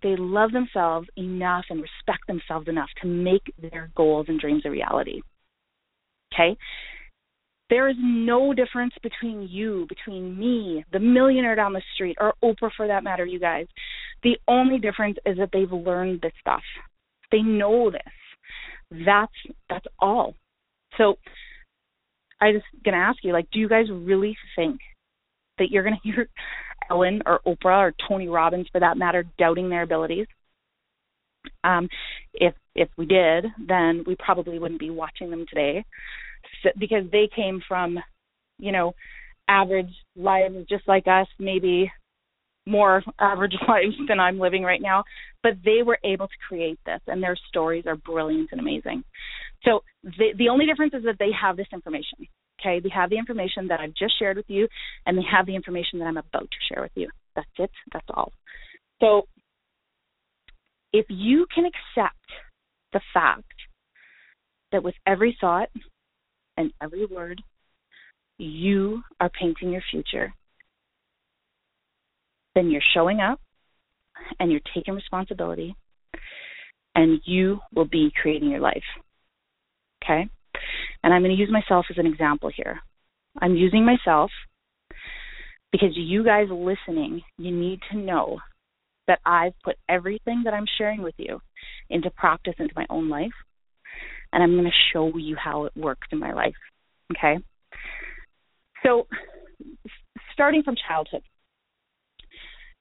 they 0.01 0.15
love 0.17 0.51
themselves 0.51 1.07
enough 1.17 1.65
and 1.69 1.81
respect 1.81 2.25
themselves 2.27 2.67
enough 2.67 2.89
to 3.01 3.07
make 3.07 3.53
their 3.59 3.91
goals 3.95 4.25
and 4.29 4.39
dreams 4.39 4.63
a 4.65 4.69
reality. 4.69 5.21
Okay? 6.33 6.57
There 7.69 7.87
is 7.87 7.95
no 7.99 8.53
difference 8.53 8.93
between 9.03 9.47
you, 9.49 9.85
between 9.89 10.37
me, 10.37 10.83
the 10.91 10.99
millionaire 10.99 11.55
down 11.55 11.73
the 11.73 11.81
street, 11.93 12.17
or 12.19 12.33
Oprah 12.43 12.71
for 12.75 12.87
that 12.87 13.03
matter, 13.03 13.25
you 13.25 13.39
guys. 13.39 13.67
The 14.23 14.37
only 14.47 14.79
difference 14.79 15.17
is 15.25 15.37
that 15.37 15.49
they've 15.53 15.71
learned 15.71 16.21
this 16.21 16.33
stuff. 16.41 16.63
They 17.31 17.41
know 17.41 17.91
this. 17.91 19.03
That's 19.05 19.31
that's 19.69 19.85
all. 19.99 20.33
So 20.97 21.15
I 22.41 22.51
just 22.51 22.65
gonna 22.83 22.97
ask 22.97 23.19
you, 23.23 23.33
like, 23.33 23.49
do 23.51 23.59
you 23.59 23.69
guys 23.69 23.85
really 23.91 24.35
think 24.55 24.79
that 25.59 25.69
you're 25.69 25.83
gonna 25.83 25.99
hear 26.03 26.27
Ellen 26.89 27.21
or 27.25 27.39
Oprah 27.45 27.89
or 27.89 27.93
Tony 28.07 28.27
Robbins 28.27 28.67
for 28.71 28.79
that 28.79 28.97
matter 28.97 29.25
doubting 29.37 29.69
their 29.69 29.83
abilities. 29.83 30.27
Um, 31.63 31.87
if 32.33 32.53
if 32.75 32.89
we 32.97 33.05
did, 33.05 33.45
then 33.67 34.03
we 34.07 34.15
probably 34.17 34.59
wouldn't 34.59 34.79
be 34.79 34.89
watching 34.89 35.29
them 35.29 35.45
today, 35.47 35.83
because 36.77 37.03
they 37.11 37.29
came 37.33 37.61
from, 37.67 37.99
you 38.57 38.71
know, 38.71 38.93
average 39.47 39.93
lives 40.15 40.55
just 40.69 40.87
like 40.87 41.07
us, 41.07 41.27
maybe 41.39 41.91
more 42.65 43.03
average 43.19 43.55
lives 43.67 43.95
than 44.07 44.19
I'm 44.19 44.39
living 44.39 44.63
right 44.63 44.81
now, 44.81 45.03
but 45.43 45.53
they 45.63 45.83
were 45.83 45.99
able 46.03 46.27
to 46.27 46.33
create 46.47 46.79
this, 46.85 47.01
and 47.07 47.21
their 47.21 47.37
stories 47.47 47.85
are 47.87 47.95
brilliant 47.95 48.49
and 48.51 48.59
amazing. 48.59 49.03
So 49.63 49.81
the 50.03 50.33
the 50.37 50.49
only 50.49 50.65
difference 50.65 50.93
is 50.93 51.03
that 51.03 51.17
they 51.19 51.31
have 51.39 51.57
this 51.57 51.67
information. 51.73 52.27
Okay, 52.59 52.79
they 52.81 52.89
have 52.93 53.09
the 53.09 53.17
information 53.17 53.67
that 53.69 53.79
I've 53.79 53.95
just 53.95 54.19
shared 54.19 54.37
with 54.37 54.49
you, 54.49 54.67
and 55.05 55.17
they 55.17 55.23
have 55.29 55.45
the 55.45 55.55
information 55.55 55.99
that 55.99 56.05
I'm 56.05 56.17
about 56.17 56.49
to 56.51 56.73
share 56.73 56.83
with 56.83 56.91
you. 56.95 57.09
That's 57.35 57.47
it. 57.57 57.71
That's 57.93 58.05
all. 58.13 58.31
So 58.99 59.27
if 60.91 61.05
you 61.09 61.45
can 61.53 61.65
accept 61.65 62.15
the 62.91 63.01
fact 63.13 63.43
that 64.71 64.83
with 64.83 64.95
every 65.05 65.37
thought 65.39 65.69
and 66.59 66.73
every 66.83 67.05
word, 67.05 67.41
you 68.37 69.01
are 69.19 69.29
painting 69.29 69.71
your 69.71 69.81
future, 69.89 70.33
then 72.53 72.69
you're 72.69 72.81
showing 72.93 73.21
up 73.21 73.39
and 74.39 74.51
you're 74.51 74.59
taking 74.75 74.93
responsibility 74.93 75.75
and 76.95 77.21
you 77.23 77.59
will 77.73 77.85
be 77.85 78.11
creating 78.21 78.51
your 78.51 78.59
life. 78.59 78.83
Okay? 80.03 80.27
And 81.01 81.13
I'm 81.13 81.21
going 81.21 81.35
to 81.35 81.41
use 81.41 81.51
myself 81.51 81.85
as 81.89 81.97
an 81.97 82.05
example 82.05 82.51
here. 82.53 82.79
I'm 83.41 83.55
using 83.55 83.85
myself 83.85 84.29
because 85.71 85.91
you 85.95 86.25
guys 86.25 86.47
listening, 86.49 87.21
you 87.37 87.55
need 87.55 87.79
to 87.91 87.97
know 87.97 88.39
that 89.07 89.19
I've 89.25 89.53
put 89.63 89.77
everything 89.87 90.41
that 90.43 90.53
I'm 90.53 90.65
sharing 90.77 91.01
with 91.03 91.15
you 91.17 91.39
into 91.89 92.11
practice 92.11 92.55
into 92.59 92.73
my 92.75 92.85
own 92.89 93.07
life. 93.07 93.31
And 94.31 94.43
I'm 94.43 94.53
going 94.53 94.65
to 94.65 94.93
show 94.93 95.15
you 95.17 95.35
how 95.35 95.65
it 95.65 95.73
works 95.75 96.07
in 96.11 96.19
my 96.19 96.33
life. 96.33 96.53
Okay? 97.11 97.37
So, 98.83 99.07
starting 100.33 100.63
from 100.63 100.75
childhood, 100.87 101.23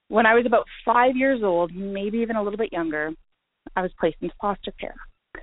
when 0.08 0.26
I 0.26 0.34
was 0.34 0.44
about 0.46 0.66
five 0.84 1.16
years 1.16 1.40
old, 1.42 1.74
maybe 1.74 2.18
even 2.18 2.36
a 2.36 2.42
little 2.42 2.58
bit 2.58 2.72
younger, 2.72 3.10
I 3.76 3.82
was 3.82 3.90
placed 3.98 4.16
into 4.20 4.34
foster 4.40 4.72
care. 4.78 4.94
I 5.34 5.40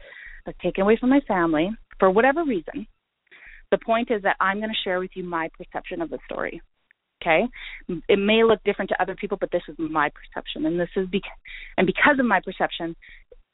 was 0.47 0.55
taken 0.61 0.83
away 0.83 0.97
from 0.99 1.09
my 1.09 1.21
family 1.27 1.69
for 1.99 2.09
whatever 2.09 2.43
reason. 2.43 2.87
The 3.71 3.77
point 3.77 4.11
is 4.11 4.21
that 4.23 4.37
I'm 4.39 4.57
going 4.57 4.69
to 4.69 4.83
share 4.83 4.99
with 4.99 5.11
you 5.15 5.23
my 5.23 5.49
perception 5.57 6.01
of 6.01 6.09
the 6.09 6.19
story. 6.29 6.61
Okay, 7.21 7.45
it 8.07 8.19
may 8.19 8.43
look 8.43 8.59
different 8.63 8.89
to 8.89 9.01
other 9.01 9.15
people, 9.15 9.37
but 9.39 9.49
this 9.51 9.63
is 9.67 9.75
my 9.79 10.09
perception, 10.09 10.65
and 10.65 10.79
this 10.79 10.89
is 10.95 11.07
because, 11.09 11.31
and 11.77 11.87
because 11.87 12.19
of 12.19 12.25
my 12.25 12.39
perception, 12.43 12.95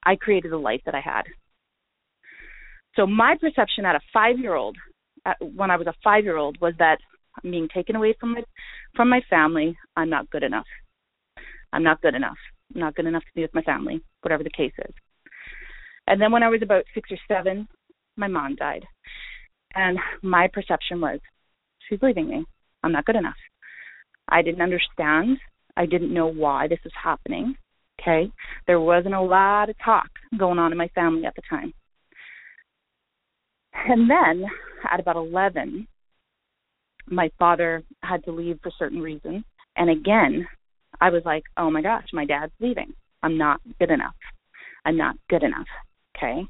I 0.04 0.16
created 0.16 0.52
the 0.52 0.58
life 0.58 0.82
that 0.86 0.96
I 0.96 1.00
had. 1.00 1.24
So 2.96 3.08
my 3.08 3.36
perception 3.40 3.86
at 3.86 3.96
a 3.96 4.02
five-year-old, 4.14 4.78
when 5.42 5.72
I 5.72 5.78
was 5.78 5.88
a 5.88 5.94
five-year-old, 6.04 6.58
was 6.62 6.74
that 6.80 6.98
I'm 7.44 7.52
being 7.52 7.70
taken 7.74 7.96
away 7.96 8.16
from 8.20 8.34
my 8.34 8.44
from 8.96 9.10
my 9.10 9.22
family. 9.30 9.78
I'm 9.96 10.10
not 10.10 10.30
good 10.30 10.44
enough. 10.44 10.66
I'm 11.72 11.84
not 11.84 12.02
good 12.02 12.16
enough. 12.16 12.38
I'm 12.74 12.82
not 12.82 12.96
good 12.96 13.06
enough 13.06 13.24
to 13.24 13.32
be 13.34 13.42
with 13.42 13.54
my 13.54 13.62
family, 13.62 14.02
whatever 14.22 14.44
the 14.44 14.50
case 14.50 14.74
is. 14.78 14.94
And 16.08 16.22
then 16.22 16.32
when 16.32 16.44
I 16.44 16.50
was 16.50 16.62
about 16.62 16.84
six 16.94 17.10
or 17.12 17.18
seven, 17.28 17.68
my 18.18 18.28
mom 18.28 18.56
died. 18.56 18.86
And 19.74 19.98
my 20.22 20.50
perception 20.52 21.00
was, 21.00 21.20
she's 21.88 22.02
leaving 22.02 22.28
me. 22.28 22.46
I'm 22.84 22.92
not 22.92 23.06
good 23.06 23.16
enough. 23.16 23.38
I 24.28 24.42
didn't 24.42 24.62
understand. 24.62 25.38
I 25.78 25.86
didn't 25.86 26.14
know 26.14 26.28
why 26.28 26.68
this 26.68 26.80
was 26.84 26.94
happening. 27.02 27.56
Okay. 28.02 28.32
There 28.68 28.82
wasn't 28.82 29.14
a 29.14 29.22
lot 29.22 29.70
of 29.70 29.76
talk 29.84 30.10
going 30.38 30.60
on 30.60 30.72
in 30.74 30.78
my 30.78 30.90
family 30.90 31.26
at 31.26 31.36
the 31.36 31.42
time. 31.50 31.72
And 33.88 34.10
then 34.10 34.46
at 34.92 35.00
about 35.00 35.16
11, 35.16 35.88
my 37.08 37.30
father 37.40 37.84
had 38.04 38.24
to 38.26 38.32
leave 38.32 38.60
for 38.62 38.72
certain 38.78 39.02
reasons. 39.02 39.44
And 39.76 39.90
again, 39.90 40.48
I 41.00 41.10
was 41.10 41.24
like, 41.26 41.44
oh 41.58 41.70
my 41.72 41.82
gosh, 41.82 42.06
my 42.14 42.26
dad's 42.26 42.54
leaving. 42.60 42.94
I'm 43.24 43.38
not 43.38 43.62
good 43.80 43.92
enough. 43.92 44.16
I'm 44.86 44.98
not 44.98 45.16
good 45.30 45.44
enough. 45.44 45.68
Okay. 46.18 46.46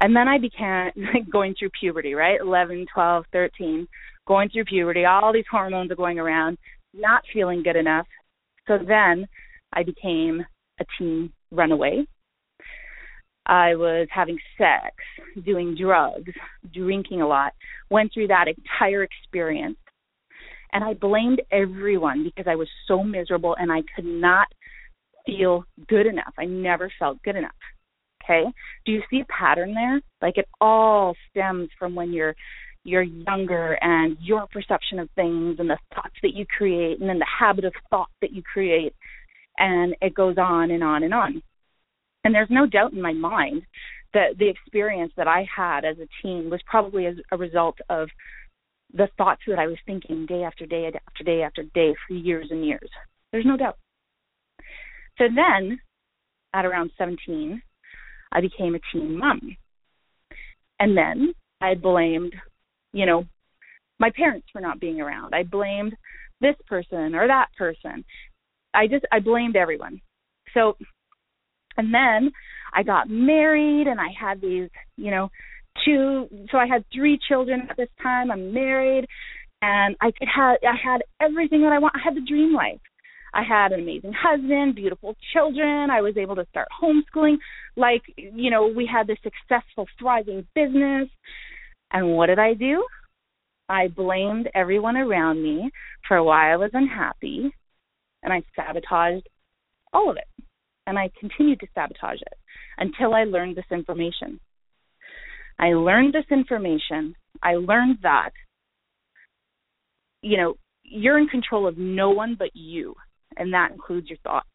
And 0.00 0.14
then 0.14 0.28
I 0.28 0.38
began 0.38 0.92
going 1.32 1.54
through 1.58 1.70
puberty, 1.78 2.14
right? 2.14 2.40
11, 2.40 2.86
12, 2.92 3.24
13, 3.32 3.88
going 4.26 4.48
through 4.50 4.64
puberty. 4.64 5.04
All 5.04 5.32
these 5.32 5.44
hormones 5.50 5.90
are 5.90 5.96
going 5.96 6.18
around, 6.18 6.58
not 6.94 7.22
feeling 7.32 7.62
good 7.62 7.76
enough. 7.76 8.06
So 8.66 8.78
then 8.78 9.26
I 9.72 9.82
became 9.82 10.44
a 10.80 10.84
teen 10.98 11.32
runaway. 11.50 12.06
I 13.48 13.74
was 13.74 14.08
having 14.10 14.38
sex, 14.56 14.94
doing 15.44 15.76
drugs, 15.80 16.32
drinking 16.72 17.22
a 17.22 17.26
lot, 17.26 17.54
went 17.90 18.12
through 18.12 18.28
that 18.28 18.46
entire 18.46 19.02
experience 19.02 19.78
and 20.72 20.84
I 20.84 20.94
blamed 20.94 21.42
everyone 21.50 22.24
because 22.24 22.46
I 22.48 22.56
was 22.56 22.68
so 22.86 23.02
miserable 23.02 23.56
and 23.58 23.72
I 23.72 23.82
could 23.94 24.04
not 24.04 24.48
feel 25.26 25.64
good 25.88 26.06
enough. 26.06 26.34
I 26.38 26.44
never 26.44 26.92
felt 26.98 27.22
good 27.22 27.36
enough. 27.36 27.52
Okay? 28.24 28.44
Do 28.84 28.92
you 28.92 29.02
see 29.10 29.20
a 29.20 29.32
pattern 29.32 29.74
there? 29.74 30.00
Like 30.20 30.36
it 30.36 30.48
all 30.60 31.14
stems 31.30 31.70
from 31.78 31.94
when 31.94 32.12
you're 32.12 32.34
you're 32.84 33.02
younger 33.02 33.76
and 33.82 34.16
your 34.20 34.46
perception 34.46 34.98
of 34.98 35.10
things 35.14 35.56
and 35.58 35.68
the 35.68 35.78
thoughts 35.94 36.14
that 36.22 36.34
you 36.34 36.46
create 36.46 37.00
and 37.00 37.08
then 37.08 37.18
the 37.18 37.26
habit 37.38 37.64
of 37.64 37.72
thought 37.90 38.08
that 38.22 38.32
you 38.32 38.42
create 38.42 38.94
and 39.58 39.94
it 40.00 40.14
goes 40.14 40.36
on 40.38 40.70
and 40.70 40.82
on 40.82 41.02
and 41.02 41.12
on. 41.12 41.42
And 42.28 42.34
there's 42.34 42.50
no 42.50 42.66
doubt 42.66 42.92
in 42.92 43.00
my 43.00 43.14
mind 43.14 43.62
that 44.12 44.36
the 44.38 44.50
experience 44.50 45.14
that 45.16 45.26
I 45.26 45.46
had 45.56 45.86
as 45.86 45.96
a 45.96 46.06
teen 46.20 46.50
was 46.50 46.60
probably 46.66 47.06
as 47.06 47.14
a 47.32 47.38
result 47.38 47.78
of 47.88 48.10
the 48.92 49.08
thoughts 49.16 49.40
that 49.46 49.58
I 49.58 49.66
was 49.66 49.78
thinking 49.86 50.26
day 50.26 50.42
after 50.42 50.66
day 50.66 50.92
after 50.94 51.24
day 51.24 51.40
after 51.40 51.62
day 51.62 51.94
for 52.06 52.12
years 52.12 52.48
and 52.50 52.66
years. 52.66 52.90
There's 53.32 53.46
no 53.46 53.56
doubt. 53.56 53.78
So 55.16 55.24
then, 55.34 55.78
at 56.52 56.66
around 56.66 56.90
17, 56.98 57.62
I 58.30 58.42
became 58.42 58.74
a 58.74 58.80
teen 58.92 59.16
mom. 59.16 59.56
And 60.78 60.94
then 60.94 61.32
I 61.62 61.76
blamed, 61.76 62.34
you 62.92 63.06
know, 63.06 63.24
my 63.98 64.10
parents 64.14 64.48
for 64.52 64.60
not 64.60 64.80
being 64.80 65.00
around. 65.00 65.34
I 65.34 65.44
blamed 65.44 65.96
this 66.42 66.56
person 66.66 67.14
or 67.14 67.26
that 67.26 67.48
person. 67.56 68.04
I 68.74 68.86
just 68.86 69.06
I 69.10 69.20
blamed 69.20 69.56
everyone. 69.56 70.02
So 70.52 70.76
and 71.78 71.94
then 71.94 72.30
I 72.74 72.82
got 72.82 73.08
married 73.08 73.86
and 73.86 73.98
I 74.00 74.08
had 74.18 74.40
these, 74.40 74.68
you 74.96 75.10
know, 75.10 75.30
two 75.84 76.28
so 76.50 76.58
I 76.58 76.66
had 76.66 76.84
three 76.92 77.18
children 77.28 77.62
at 77.70 77.76
this 77.76 77.88
time. 78.02 78.30
I'm 78.30 78.52
married 78.52 79.06
and 79.62 79.96
I 80.00 80.10
could 80.10 80.28
have 80.34 80.58
I 80.62 80.76
had 80.82 81.02
everything 81.20 81.62
that 81.62 81.72
I 81.72 81.78
want. 81.78 81.94
I 81.96 82.04
had 82.04 82.16
the 82.16 82.26
dream 82.26 82.52
life. 82.52 82.80
I 83.34 83.42
had 83.42 83.72
an 83.72 83.80
amazing 83.80 84.14
husband, 84.18 84.74
beautiful 84.74 85.14
children. 85.32 85.90
I 85.90 86.00
was 86.00 86.16
able 86.16 86.34
to 86.36 86.46
start 86.50 86.68
homeschooling. 86.82 87.36
Like, 87.76 88.02
you 88.16 88.50
know, 88.50 88.66
we 88.74 88.88
had 88.90 89.06
this 89.06 89.18
successful, 89.22 89.86
thriving 89.98 90.46
business. 90.54 91.08
And 91.92 92.16
what 92.16 92.26
did 92.26 92.38
I 92.38 92.54
do? 92.54 92.84
I 93.68 93.88
blamed 93.88 94.48
everyone 94.54 94.96
around 94.96 95.42
me 95.42 95.70
for 96.06 96.22
why 96.22 96.52
I 96.52 96.56
was 96.56 96.70
unhappy, 96.72 97.50
and 98.22 98.32
I 98.32 98.42
sabotaged 98.56 99.28
all 99.92 100.10
of 100.10 100.16
it. 100.16 100.44
And 100.88 100.98
I 100.98 101.10
continued 101.20 101.60
to 101.60 101.66
sabotage 101.74 102.22
it 102.22 102.38
until 102.78 103.12
I 103.12 103.24
learned 103.24 103.56
this 103.56 103.66
information. 103.70 104.40
I 105.58 105.74
learned 105.74 106.14
this 106.14 106.24
information. 106.30 107.14
I 107.42 107.56
learned 107.56 107.98
that, 108.04 108.30
you 110.22 110.38
know, 110.38 110.54
you're 110.84 111.18
in 111.18 111.26
control 111.26 111.66
of 111.66 111.76
no 111.76 112.08
one 112.08 112.36
but 112.38 112.48
you, 112.54 112.94
and 113.36 113.52
that 113.52 113.70
includes 113.70 114.08
your 114.08 114.16
thoughts. 114.24 114.48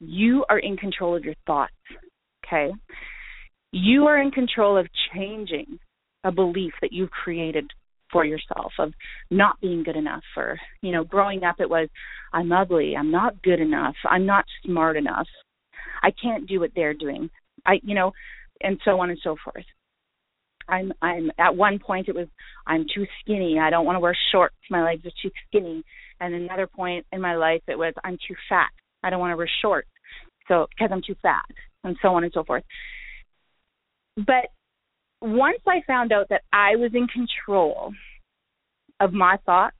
You 0.00 0.46
are 0.48 0.58
in 0.58 0.78
control 0.78 1.14
of 1.14 1.24
your 1.24 1.34
thoughts, 1.46 1.74
okay? 2.46 2.72
You 3.70 4.06
are 4.06 4.18
in 4.18 4.30
control 4.30 4.78
of 4.78 4.86
changing 5.14 5.78
a 6.24 6.32
belief 6.32 6.72
that 6.80 6.90
you've 6.90 7.10
created 7.10 7.70
for 8.10 8.24
yourself 8.24 8.72
of 8.78 8.94
not 9.30 9.60
being 9.60 9.82
good 9.82 9.96
enough 9.96 10.24
or 10.36 10.58
you 10.82 10.90
know 10.90 11.04
growing 11.04 11.44
up 11.44 11.56
it 11.60 11.70
was 11.70 11.88
i'm 12.32 12.50
ugly 12.50 12.96
i'm 12.96 13.12
not 13.12 13.40
good 13.42 13.60
enough 13.60 13.94
i'm 14.04 14.26
not 14.26 14.44
smart 14.64 14.96
enough 14.96 15.28
i 16.02 16.10
can't 16.22 16.48
do 16.48 16.60
what 16.60 16.70
they're 16.74 16.94
doing 16.94 17.30
i 17.66 17.80
you 17.82 17.94
know 17.94 18.12
and 18.62 18.78
so 18.84 19.00
on 19.00 19.10
and 19.10 19.18
so 19.22 19.36
forth 19.44 19.64
I'm 20.70 20.92
I'm 21.02 21.30
at 21.38 21.56
one 21.56 21.78
point 21.78 22.08
it 22.08 22.14
was 22.14 22.28
I'm 22.66 22.86
too 22.94 23.04
skinny. 23.20 23.58
I 23.58 23.70
don't 23.70 23.84
want 23.84 23.96
to 23.96 24.00
wear 24.00 24.16
shorts. 24.32 24.56
My 24.70 24.84
legs 24.84 25.04
are 25.04 25.10
too 25.22 25.30
skinny. 25.46 25.82
And 26.20 26.34
another 26.34 26.66
point 26.66 27.06
in 27.12 27.20
my 27.20 27.34
life 27.34 27.62
it 27.66 27.76
was 27.76 27.92
I'm 28.04 28.16
too 28.28 28.34
fat. 28.48 28.70
I 29.02 29.10
don't 29.10 29.20
want 29.20 29.32
to 29.32 29.36
wear 29.36 29.50
shorts. 29.62 29.88
So 30.48 30.66
because 30.70 30.90
I'm 30.92 31.02
too 31.04 31.16
fat 31.22 31.44
and 31.84 31.96
so 32.00 32.08
on 32.08 32.24
and 32.24 32.32
so 32.32 32.44
forth. 32.44 32.64
But 34.16 34.48
once 35.20 35.60
I 35.66 35.82
found 35.86 36.12
out 36.12 36.28
that 36.30 36.42
I 36.52 36.76
was 36.76 36.92
in 36.94 37.06
control 37.06 37.92
of 39.00 39.12
my 39.12 39.38
thoughts 39.44 39.76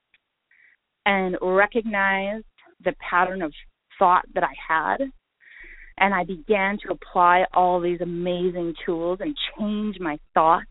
and 1.07 1.37
recognized 1.41 2.45
the 2.85 2.95
pattern 3.09 3.43
of 3.43 3.53
thought 3.99 4.25
that 4.35 4.45
I 4.45 4.55
had 4.67 5.11
and 6.01 6.13
I 6.13 6.25
began 6.25 6.79
to 6.85 6.93
apply 6.93 7.45
all 7.55 7.81
these 7.81 8.01
amazing 8.01 8.75
tools 8.85 9.19
and 9.21 9.37
change 9.57 10.01
my 10.01 10.19
thoughts 10.35 10.67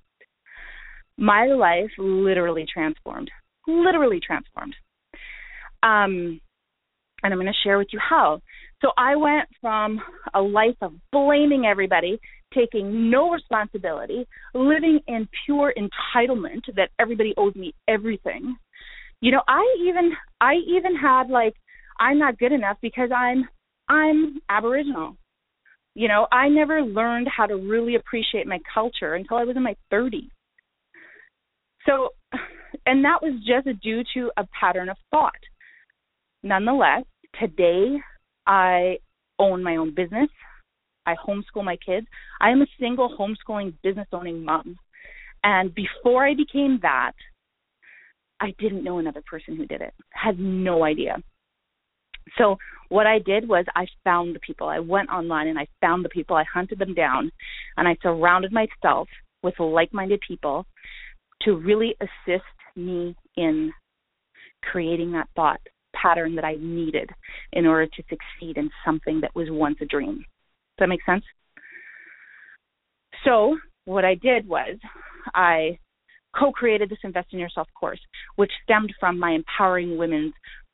my 1.19 1.48
life 1.48 1.91
literally 1.98 2.65
transformed. 2.71 3.29
Literally 3.67 4.19
transformed. 4.25 4.75
Um, 5.83 6.39
and 7.21 7.33
I'm 7.33 7.36
going 7.36 7.48
to 7.48 7.53
share 7.63 7.77
with 7.77 7.89
you 7.91 8.00
how. 8.00 8.39
So 8.81 8.91
I 8.98 9.17
went 9.17 9.50
from 9.59 10.00
a 10.33 10.41
life 10.41 10.77
of 10.81 10.93
blaming 11.12 11.65
everybody, 11.65 12.19
taking 12.53 13.12
no 13.12 13.29
responsibility, 13.31 14.25
living 14.53 15.01
in 15.07 15.27
pure 15.45 15.74
entitlement 15.77 16.62
that 16.77 16.89
everybody 16.98 17.33
owes 17.36 17.55
me 17.55 17.74
everything. 17.89 18.55
You 19.19 19.33
know, 19.33 19.41
I 19.50 19.62
even 19.86 20.13
I 20.39 20.53
even 20.65 20.95
had 20.95 21.29
like 21.29 21.55
I'm 22.00 22.17
not 22.17 22.39
good 22.39 22.53
enough 22.53 22.77
because 22.81 23.09
I'm 23.13 23.50
I'm 23.89 24.39
aboriginal. 24.50 25.17
You 25.96 26.08
know, 26.08 26.27
I 26.31 26.48
never 26.48 26.81
learned 26.81 27.27
how 27.36 27.46
to 27.48 27.55
really 27.55 27.96
appreciate 27.96 28.48
my 28.48 28.60
culture 28.74 29.15
until 29.15 29.38
I 29.38 29.43
was 29.43 29.58
in 29.58 29.63
my 29.63 29.75
30s. 29.91 30.29
So, 31.86 32.10
and 32.86 33.03
that 33.03 33.22
was 33.22 33.34
just 33.46 33.81
due 33.81 34.03
to 34.13 34.31
a 34.38 34.46
pattern 34.58 34.89
of 34.89 34.98
thought. 35.12 35.34
Nonetheless, 36.43 37.03
today 37.39 37.98
I 38.46 39.00
own 39.39 39.63
my 39.63 39.77
own 39.77 39.93
business. 39.93 40.29
I 41.05 41.15
homeschool 41.15 41.63
my 41.63 41.77
kids. 41.84 42.05
I 42.39 42.51
am 42.51 42.62
a 42.62 42.67
single 42.79 43.17
homeschooling 43.17 43.74
business 43.84 44.08
owning 44.13 44.46
mom. 44.46 44.77
And 45.43 45.74
before 45.74 46.25
I 46.25 46.36
became 46.36 46.79
that, 46.81 47.13
I 48.39 48.53
didn't 48.60 48.84
know 48.84 49.00
another 49.00 49.24
person 49.29 49.55
who 49.55 49.65
did 49.65 49.81
it. 49.81 49.93
Had 50.12 50.39
no 50.39 50.84
idea. 50.84 51.17
So 52.38 52.57
what 52.89 53.07
I 53.07 53.19
did 53.19 53.48
was 53.48 53.65
I 53.75 53.86
found 54.03 54.36
the 54.36 54.39
people. 54.39 54.67
I 54.67 54.79
went 54.79 55.09
online 55.09 55.48
and 55.48 55.59
I 55.59 55.67
found 55.81 56.03
the 56.03 56.09
people. 56.09 56.36
I 56.36 56.43
hunted 56.51 56.79
them 56.79 56.93
down 56.93 57.31
and 57.77 57.88
I 57.88 57.95
surrounded 58.01 58.51
myself 58.51 59.07
with 59.43 59.59
like-minded 59.59 60.21
people 60.27 60.65
to 61.43 61.55
really 61.55 61.95
assist 62.01 62.43
me 62.75 63.15
in 63.38 63.71
creating 64.63 65.12
that 65.13 65.29
thought 65.36 65.62
pattern 65.95 66.36
that 66.36 66.45
I 66.45 66.55
needed 66.59 67.09
in 67.53 67.65
order 67.65 67.88
to 67.88 68.03
succeed 68.03 68.57
in 68.57 68.69
something 68.86 69.21
that 69.21 69.36
was 69.36 69.48
once 69.50 69.77
a 69.81 69.86
dream. 69.86 70.17
Does 70.17 70.79
that 70.79 70.89
make 70.89 71.03
sense? 71.05 71.24
So, 73.25 73.57
what 73.86 74.05
I 74.05 74.15
did 74.15 74.48
was 74.48 74.77
I 75.33 75.77
co 76.38 76.51
created 76.51 76.89
this 76.89 77.00
Invest 77.03 77.29
in 77.33 77.39
Yourself 77.39 77.67
course, 77.77 78.00
which 78.36 78.51
stemmed 78.63 78.93
from 79.00 79.19
my 79.19 79.31
Empowering 79.31 79.98
Women's 79.98 80.33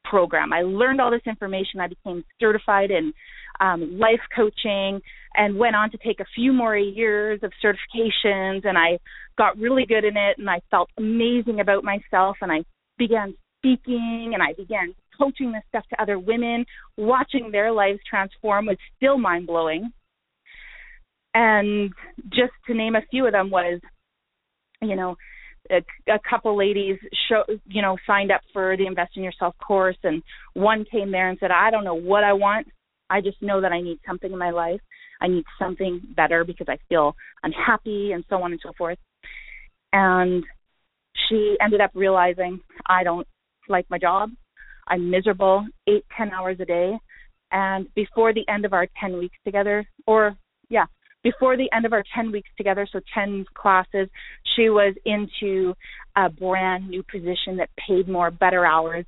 program. 0.09 0.53
I 0.53 0.61
learned 0.61 1.01
all 1.01 1.11
this 1.11 1.21
information. 1.25 1.79
I 1.79 1.87
became 1.87 2.23
certified 2.39 2.91
in 2.91 3.13
um, 3.59 3.97
life 3.99 4.21
coaching 4.35 5.01
and 5.35 5.57
went 5.57 5.75
on 5.75 5.91
to 5.91 5.97
take 5.97 6.19
a 6.19 6.25
few 6.35 6.53
more 6.53 6.77
years 6.77 7.39
of 7.43 7.51
certifications. 7.63 8.65
And 8.65 8.77
I 8.77 8.99
got 9.37 9.57
really 9.57 9.85
good 9.85 10.03
in 10.03 10.17
it 10.17 10.37
and 10.37 10.49
I 10.49 10.61
felt 10.71 10.89
amazing 10.97 11.59
about 11.59 11.83
myself. 11.83 12.37
And 12.41 12.51
I 12.51 12.63
began 12.97 13.35
speaking 13.59 14.31
and 14.33 14.41
I 14.41 14.53
began 14.53 14.93
coaching 15.17 15.51
this 15.51 15.63
stuff 15.69 15.85
to 15.89 16.01
other 16.01 16.19
women. 16.19 16.65
Watching 16.97 17.51
their 17.51 17.71
lives 17.71 17.99
transform 18.09 18.67
was 18.67 18.77
still 18.97 19.17
mind 19.17 19.47
blowing. 19.47 19.91
And 21.33 21.91
just 22.29 22.53
to 22.67 22.73
name 22.73 22.95
a 22.95 23.01
few 23.11 23.25
of 23.25 23.33
them 23.33 23.49
was, 23.49 23.81
you 24.81 24.95
know, 24.95 25.17
a, 25.71 25.77
a 26.11 26.19
couple 26.29 26.57
ladies 26.57 26.97
show 27.29 27.43
you 27.65 27.81
know 27.81 27.97
signed 28.05 28.31
up 28.31 28.41
for 28.53 28.75
the 28.77 28.85
invest 28.85 29.13
in 29.15 29.23
yourself 29.23 29.55
course 29.65 29.97
and 30.03 30.21
one 30.53 30.85
came 30.91 31.11
there 31.11 31.29
and 31.29 31.37
said 31.39 31.51
i 31.51 31.69
don't 31.71 31.83
know 31.83 31.95
what 31.95 32.23
i 32.23 32.33
want. 32.33 32.67
I 33.09 33.21
just 33.21 33.41
know 33.41 33.61
that 33.61 33.71
i 33.71 33.81
need 33.81 33.99
something 34.07 34.31
in 34.31 34.37
my 34.37 34.51
life. 34.51 34.81
I 35.21 35.27
need 35.27 35.45
something 35.59 36.01
better 36.15 36.43
because 36.43 36.67
i 36.69 36.77
feel 36.89 37.15
unhappy 37.43 38.11
and 38.11 38.23
so 38.29 38.41
on 38.41 38.51
and 38.51 38.61
so 38.63 38.71
forth. 38.77 38.97
And 39.93 40.43
she 41.29 41.55
ended 41.61 41.81
up 41.81 41.91
realizing 41.93 42.59
i 42.85 43.03
don't 43.03 43.27
like 43.67 43.89
my 43.89 43.97
job. 43.97 44.29
I'm 44.87 45.09
miserable 45.09 45.65
eight 45.87 46.05
ten 46.15 46.31
hours 46.31 46.57
a 46.59 46.65
day. 46.65 46.93
And 47.51 47.87
before 47.95 48.33
the 48.33 48.47
end 48.47 48.65
of 48.65 48.73
our 48.73 48.87
ten 48.99 49.17
weeks 49.17 49.37
together 49.43 49.87
or 50.05 50.35
yeah 50.69 50.85
before 51.25 51.57
the 51.57 51.69
end 51.73 51.85
of 51.87 51.91
our 51.91 52.03
10 52.13 52.31
weeks 52.31 52.51
together, 52.55 52.87
so 52.89 53.01
10 53.15 53.45
classes, 53.55 54.07
she 54.55 54.69
was 54.69 54.93
into 55.05 55.73
a 56.15 56.29
brand 56.29 56.87
new 56.87 57.01
position 57.01 57.57
that 57.57 57.71
paid 57.87 58.07
more, 58.07 58.29
better 58.29 58.63
hours, 58.63 59.05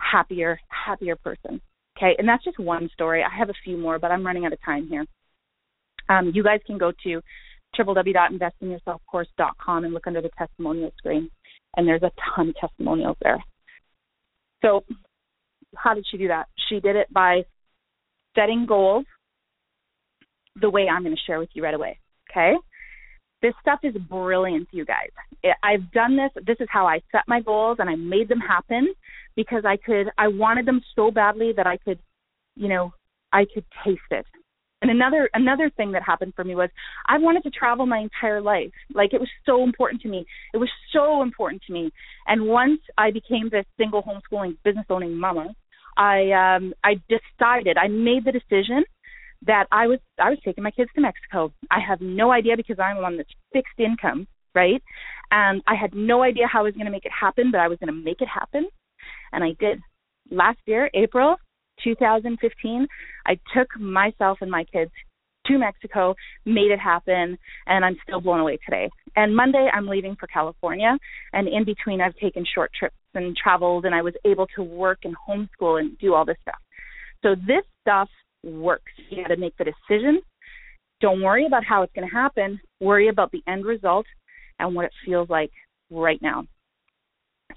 happier, 0.00 0.58
happier 0.68 1.14
person. 1.14 1.60
Okay, 1.96 2.16
and 2.18 2.28
that's 2.28 2.42
just 2.42 2.58
one 2.58 2.90
story. 2.92 3.22
I 3.22 3.28
have 3.38 3.50
a 3.50 3.54
few 3.64 3.78
more, 3.78 4.00
but 4.00 4.10
I'm 4.10 4.26
running 4.26 4.46
out 4.46 4.52
of 4.52 4.58
time 4.64 4.88
here. 4.88 5.06
Um, 6.08 6.32
you 6.34 6.42
guys 6.42 6.58
can 6.66 6.76
go 6.76 6.90
to 7.04 7.20
www.investinyourselfcourse.com 7.78 9.84
and 9.84 9.94
look 9.94 10.08
under 10.08 10.20
the 10.20 10.30
testimonial 10.36 10.90
screen, 10.98 11.30
and 11.76 11.86
there's 11.86 12.02
a 12.02 12.10
ton 12.34 12.48
of 12.48 12.56
testimonials 12.56 13.16
there. 13.22 13.38
So, 14.62 14.82
how 15.76 15.94
did 15.94 16.04
she 16.10 16.18
do 16.18 16.26
that? 16.28 16.46
She 16.68 16.80
did 16.80 16.96
it 16.96 17.12
by 17.12 17.44
setting 18.34 18.66
goals 18.66 19.06
the 20.60 20.70
way 20.70 20.88
I'm 20.88 21.02
going 21.02 21.14
to 21.14 21.22
share 21.26 21.38
with 21.38 21.50
you 21.54 21.62
right 21.62 21.74
away. 21.74 21.98
Okay? 22.30 22.54
This 23.42 23.54
stuff 23.60 23.80
is 23.82 23.94
brilliant, 23.94 24.68
you 24.70 24.84
guys. 24.84 25.10
I've 25.62 25.90
done 25.92 26.16
this. 26.16 26.30
This 26.46 26.58
is 26.60 26.68
how 26.70 26.86
I 26.86 27.00
set 27.10 27.22
my 27.26 27.40
goals 27.40 27.78
and 27.80 27.88
I 27.88 27.94
made 27.94 28.28
them 28.28 28.40
happen 28.40 28.92
because 29.34 29.64
I 29.64 29.76
could, 29.76 30.08
I 30.18 30.28
wanted 30.28 30.66
them 30.66 30.82
so 30.94 31.10
badly 31.10 31.52
that 31.56 31.66
I 31.66 31.78
could, 31.78 31.98
you 32.54 32.68
know, 32.68 32.92
I 33.32 33.46
could 33.52 33.64
taste 33.84 34.00
it. 34.10 34.26
And 34.82 34.90
another 34.90 35.28
another 35.34 35.70
thing 35.76 35.92
that 35.92 36.02
happened 36.02 36.32
for 36.34 36.42
me 36.42 36.54
was 36.54 36.70
I 37.06 37.18
wanted 37.18 37.42
to 37.42 37.50
travel 37.50 37.84
my 37.84 37.98
entire 37.98 38.40
life. 38.40 38.72
Like 38.94 39.12
it 39.12 39.20
was 39.20 39.28
so 39.44 39.62
important 39.62 40.00
to 40.02 40.08
me. 40.08 40.24
It 40.54 40.56
was 40.56 40.70
so 40.92 41.22
important 41.22 41.62
to 41.66 41.72
me. 41.72 41.92
And 42.26 42.46
once 42.46 42.80
I 42.96 43.10
became 43.10 43.50
this 43.50 43.66
single 43.76 44.02
homeschooling 44.02 44.56
business 44.64 44.86
owning 44.88 45.18
mama, 45.18 45.54
I 45.98 46.30
um 46.30 46.72
I 46.82 46.94
decided, 47.08 47.76
I 47.76 47.88
made 47.88 48.24
the 48.24 48.32
decision 48.32 48.84
that 49.46 49.66
I 49.72 49.86
was 49.86 49.98
I 50.18 50.30
was 50.30 50.38
taking 50.44 50.64
my 50.64 50.70
kids 50.70 50.90
to 50.94 51.00
Mexico. 51.00 51.52
I 51.70 51.78
have 51.86 52.00
no 52.00 52.30
idea 52.30 52.56
because 52.56 52.78
I'm 52.78 52.98
on 52.98 53.16
this 53.16 53.26
fixed 53.52 53.78
income, 53.78 54.26
right? 54.54 54.82
And 55.30 55.62
I 55.66 55.74
had 55.74 55.94
no 55.94 56.22
idea 56.22 56.46
how 56.46 56.60
I 56.60 56.62
was 56.64 56.74
going 56.74 56.86
to 56.86 56.92
make 56.92 57.04
it 57.04 57.12
happen, 57.18 57.50
but 57.50 57.60
I 57.60 57.68
was 57.68 57.78
going 57.78 57.94
to 57.94 58.04
make 58.04 58.20
it 58.20 58.28
happen, 58.28 58.68
and 59.32 59.44
I 59.44 59.54
did. 59.58 59.80
Last 60.30 60.58
year, 60.66 60.90
April 60.94 61.36
2015, 61.82 62.86
I 63.26 63.38
took 63.56 63.68
myself 63.78 64.38
and 64.40 64.50
my 64.50 64.64
kids 64.64 64.92
to 65.46 65.58
Mexico, 65.58 66.14
made 66.44 66.70
it 66.70 66.78
happen, 66.78 67.38
and 67.66 67.84
I'm 67.84 67.96
still 68.02 68.20
blown 68.20 68.40
away 68.40 68.58
today. 68.64 68.90
And 69.16 69.34
Monday, 69.34 69.68
I'm 69.72 69.88
leaving 69.88 70.16
for 70.16 70.26
California, 70.26 70.96
and 71.32 71.48
in 71.48 71.64
between, 71.64 72.00
I've 72.00 72.16
taken 72.16 72.44
short 72.54 72.70
trips 72.78 72.94
and 73.14 73.36
traveled, 73.36 73.86
and 73.86 73.94
I 73.94 74.02
was 74.02 74.14
able 74.24 74.46
to 74.56 74.62
work 74.62 75.00
and 75.04 75.16
homeschool 75.28 75.80
and 75.80 75.98
do 75.98 76.14
all 76.14 76.24
this 76.24 76.36
stuff. 76.42 76.60
So 77.22 77.34
this 77.34 77.64
stuff 77.82 78.08
works. 78.44 78.92
You 79.10 79.22
got 79.22 79.28
to 79.28 79.36
make 79.36 79.56
the 79.56 79.64
decision. 79.64 80.20
Don't 81.00 81.22
worry 81.22 81.46
about 81.46 81.64
how 81.64 81.82
it's 81.82 81.92
going 81.94 82.08
to 82.08 82.14
happen. 82.14 82.60
Worry 82.80 83.08
about 83.08 83.32
the 83.32 83.42
end 83.46 83.64
result 83.64 84.06
and 84.58 84.74
what 84.74 84.84
it 84.84 84.92
feels 85.04 85.28
like 85.28 85.50
right 85.90 86.20
now. 86.20 86.44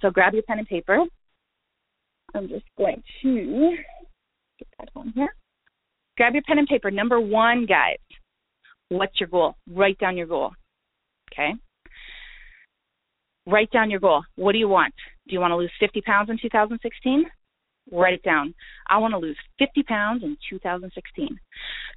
So 0.02 0.10
grab 0.10 0.34
your 0.34 0.43
pen 0.43 0.60
and 0.60 0.67
paper. 0.67 1.04
I'm 2.34 2.48
just 2.48 2.65
going 2.78 3.04
to 3.22 3.76
get 4.58 4.67
that 4.80 4.89
on 4.96 5.12
here. 5.15 5.36
Grab 6.17 6.34
your 6.34 6.43
pen 6.48 6.60
and 6.60 6.67
paper. 6.67 6.89
Number 6.91 7.19
one, 7.19 7.65
guys, 7.65 7.98
what's 8.89 9.19
your 9.19 9.30
goal? 9.30 9.56
Write 9.69 10.00
down 10.00 10.17
your 10.17 10.28
goal. 10.28 10.52
Okay? 11.32 11.54
Write 13.46 13.72
down 13.72 13.89
your 13.89 14.00
goal. 14.00 14.24
What 14.36 14.54
do 14.54 14.58
you 14.58 14.69
want? 14.69 14.93
Do 15.28 15.34
you 15.34 15.39
want 15.39 15.52
to 15.52 15.58
lose 15.58 15.72
50 15.80 16.02
pounds 16.02 16.30
in 16.30 16.38
2016? 16.41 17.26
Write 17.91 18.13
it 18.13 18.24
down. 18.24 18.54
I 18.89 18.98
want 18.98 19.13
to 19.13 19.17
lose 19.17 19.38
50 19.60 19.84
pounds 19.84 20.24
in 20.24 20.38
2016. 20.50 21.39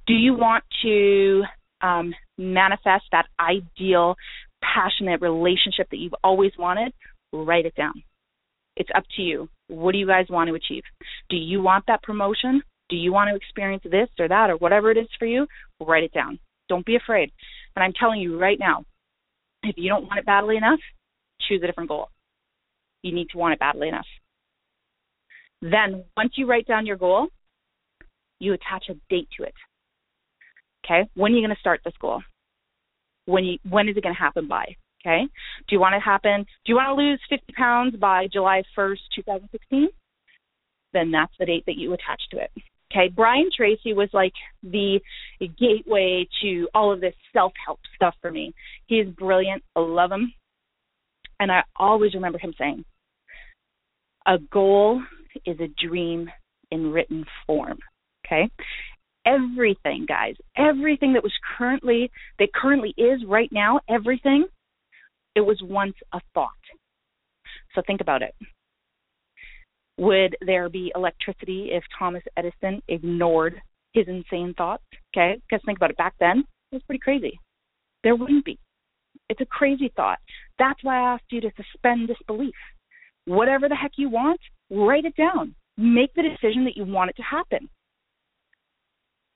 Do 0.05 0.13
you 0.13 0.33
want 0.33 0.63
to 0.83 1.43
um, 1.81 2.13
manifest 2.37 3.05
that 3.11 3.27
ideal, 3.39 4.15
passionate 4.61 5.21
relationship 5.21 5.87
that 5.91 5.97
you've 5.97 6.15
always 6.23 6.51
wanted? 6.57 6.93
Write 7.31 7.65
it 7.65 7.75
down. 7.75 8.03
It's 8.75 8.89
up 8.95 9.03
to 9.15 9.21
you. 9.21 9.49
What 9.67 9.93
do 9.93 9.97
you 9.97 10.07
guys 10.07 10.27
want 10.29 10.49
to 10.49 10.55
achieve? 10.55 10.83
Do 11.29 11.35
you 11.35 11.61
want 11.61 11.85
that 11.87 12.03
promotion? 12.03 12.61
Do 12.89 12.95
you 12.95 13.11
want 13.11 13.29
to 13.29 13.35
experience 13.35 13.83
this 13.83 14.09
or 14.19 14.27
that 14.27 14.49
or 14.49 14.57
whatever 14.57 14.91
it 14.91 14.97
is 14.97 15.07
for 15.17 15.25
you? 15.25 15.47
Write 15.81 16.03
it 16.03 16.13
down. 16.13 16.39
Don't 16.69 16.85
be 16.85 16.95
afraid. 16.95 17.31
And 17.75 17.83
I'm 17.83 17.93
telling 17.93 18.21
you 18.21 18.39
right 18.39 18.57
now, 18.59 18.85
if 19.63 19.75
you 19.77 19.89
don't 19.89 20.05
want 20.05 20.19
it 20.19 20.25
badly 20.25 20.57
enough, 20.57 20.79
choose 21.47 21.61
a 21.63 21.67
different 21.67 21.89
goal. 21.89 22.09
You 23.01 23.13
need 23.13 23.29
to 23.31 23.37
want 23.37 23.53
it 23.53 23.59
badly 23.59 23.87
enough. 23.87 24.05
Then, 25.61 26.03
once 26.15 26.33
you 26.35 26.45
write 26.45 26.67
down 26.67 26.85
your 26.85 26.97
goal, 26.97 27.29
you 28.39 28.53
attach 28.53 28.85
a 28.89 28.93
date 29.09 29.27
to 29.37 29.43
it. 29.43 29.53
Okay, 30.85 31.09
when 31.15 31.33
are 31.33 31.35
you 31.35 31.41
going 31.45 31.55
to 31.55 31.59
start 31.59 31.81
this 31.83 31.93
goal? 31.99 32.21
When 33.25 33.43
you 33.43 33.57
when 33.67 33.89
is 33.89 33.97
it 33.97 34.03
going 34.03 34.15
to 34.15 34.19
happen 34.19 34.47
by? 34.47 34.75
Okay, 35.01 35.23
do 35.67 35.75
you 35.75 35.79
want 35.79 35.93
to 35.93 35.99
happen? 35.99 36.43
Do 36.43 36.71
you 36.71 36.75
want 36.75 36.89
to 36.97 37.01
lose 37.01 37.19
50 37.29 37.53
pounds 37.53 37.95
by 37.97 38.27
July 38.31 38.63
1st, 38.77 38.99
2016? 39.15 39.89
Then 40.93 41.11
that's 41.11 41.33
the 41.39 41.45
date 41.45 41.63
that 41.67 41.77
you 41.77 41.93
attach 41.93 42.21
to 42.31 42.37
it. 42.37 42.51
Okay, 42.91 43.09
Brian 43.13 43.49
Tracy 43.55 43.93
was 43.93 44.09
like 44.13 44.33
the 44.63 44.99
gateway 45.59 46.27
to 46.41 46.69
all 46.73 46.91
of 46.91 47.01
this 47.01 47.13
self 47.33 47.51
help 47.65 47.79
stuff 47.95 48.15
for 48.21 48.31
me. 48.31 48.53
He's 48.87 49.07
brilliant. 49.07 49.63
I 49.75 49.81
love 49.81 50.11
him. 50.11 50.33
And 51.39 51.51
I 51.51 51.63
always 51.75 52.13
remember 52.13 52.39
him 52.39 52.53
saying, 52.57 52.83
a 54.25 54.37
goal 54.51 55.01
is 55.45 55.59
a 55.59 55.87
dream 55.87 56.29
in 56.71 56.91
written 56.91 57.25
form. 57.45 57.77
Okay? 58.25 58.49
everything, 59.27 60.05
guys, 60.07 60.35
everything 60.55 61.13
that 61.13 61.23
was 61.23 61.33
currently, 61.57 62.09
that 62.39 62.53
currently 62.53 62.93
is 62.97 63.21
right 63.27 63.49
now, 63.51 63.79
everything, 63.89 64.45
it 65.35 65.41
was 65.41 65.59
once 65.61 65.95
a 66.13 66.19
thought. 66.33 66.51
So 67.75 67.81
think 67.85 68.01
about 68.01 68.21
it. 68.21 68.33
Would 69.97 70.35
there 70.45 70.69
be 70.69 70.91
electricity 70.95 71.69
if 71.71 71.83
Thomas 71.97 72.23
Edison 72.37 72.81
ignored 72.87 73.61
his 73.93 74.07
insane 74.07 74.53
thoughts? 74.57 74.83
Okay, 75.13 75.39
because 75.49 75.63
think 75.65 75.77
about 75.77 75.91
it. 75.91 75.97
Back 75.97 76.13
then, 76.19 76.39
it 76.71 76.75
was 76.75 76.83
pretty 76.83 76.99
crazy. 76.99 77.39
There 78.03 78.15
wouldn't 78.15 78.45
be. 78.45 78.59
It's 79.29 79.41
a 79.41 79.45
crazy 79.45 79.91
thought. 79.95 80.19
That's 80.59 80.83
why 80.83 80.97
I 80.97 81.13
asked 81.13 81.31
you 81.31 81.41
to 81.41 81.51
suspend 81.57 82.07
disbelief. 82.07 82.55
Whatever 83.25 83.67
the 83.67 83.75
heck 83.75 83.91
you 83.97 84.09
want, 84.09 84.39
write 84.69 85.05
it 85.05 85.15
down. 85.15 85.55
Make 85.77 86.13
the 86.13 86.23
decision 86.23 86.65
that 86.65 86.75
you 86.75 86.85
want 86.85 87.11
it 87.11 87.15
to 87.17 87.23
happen. 87.23 87.69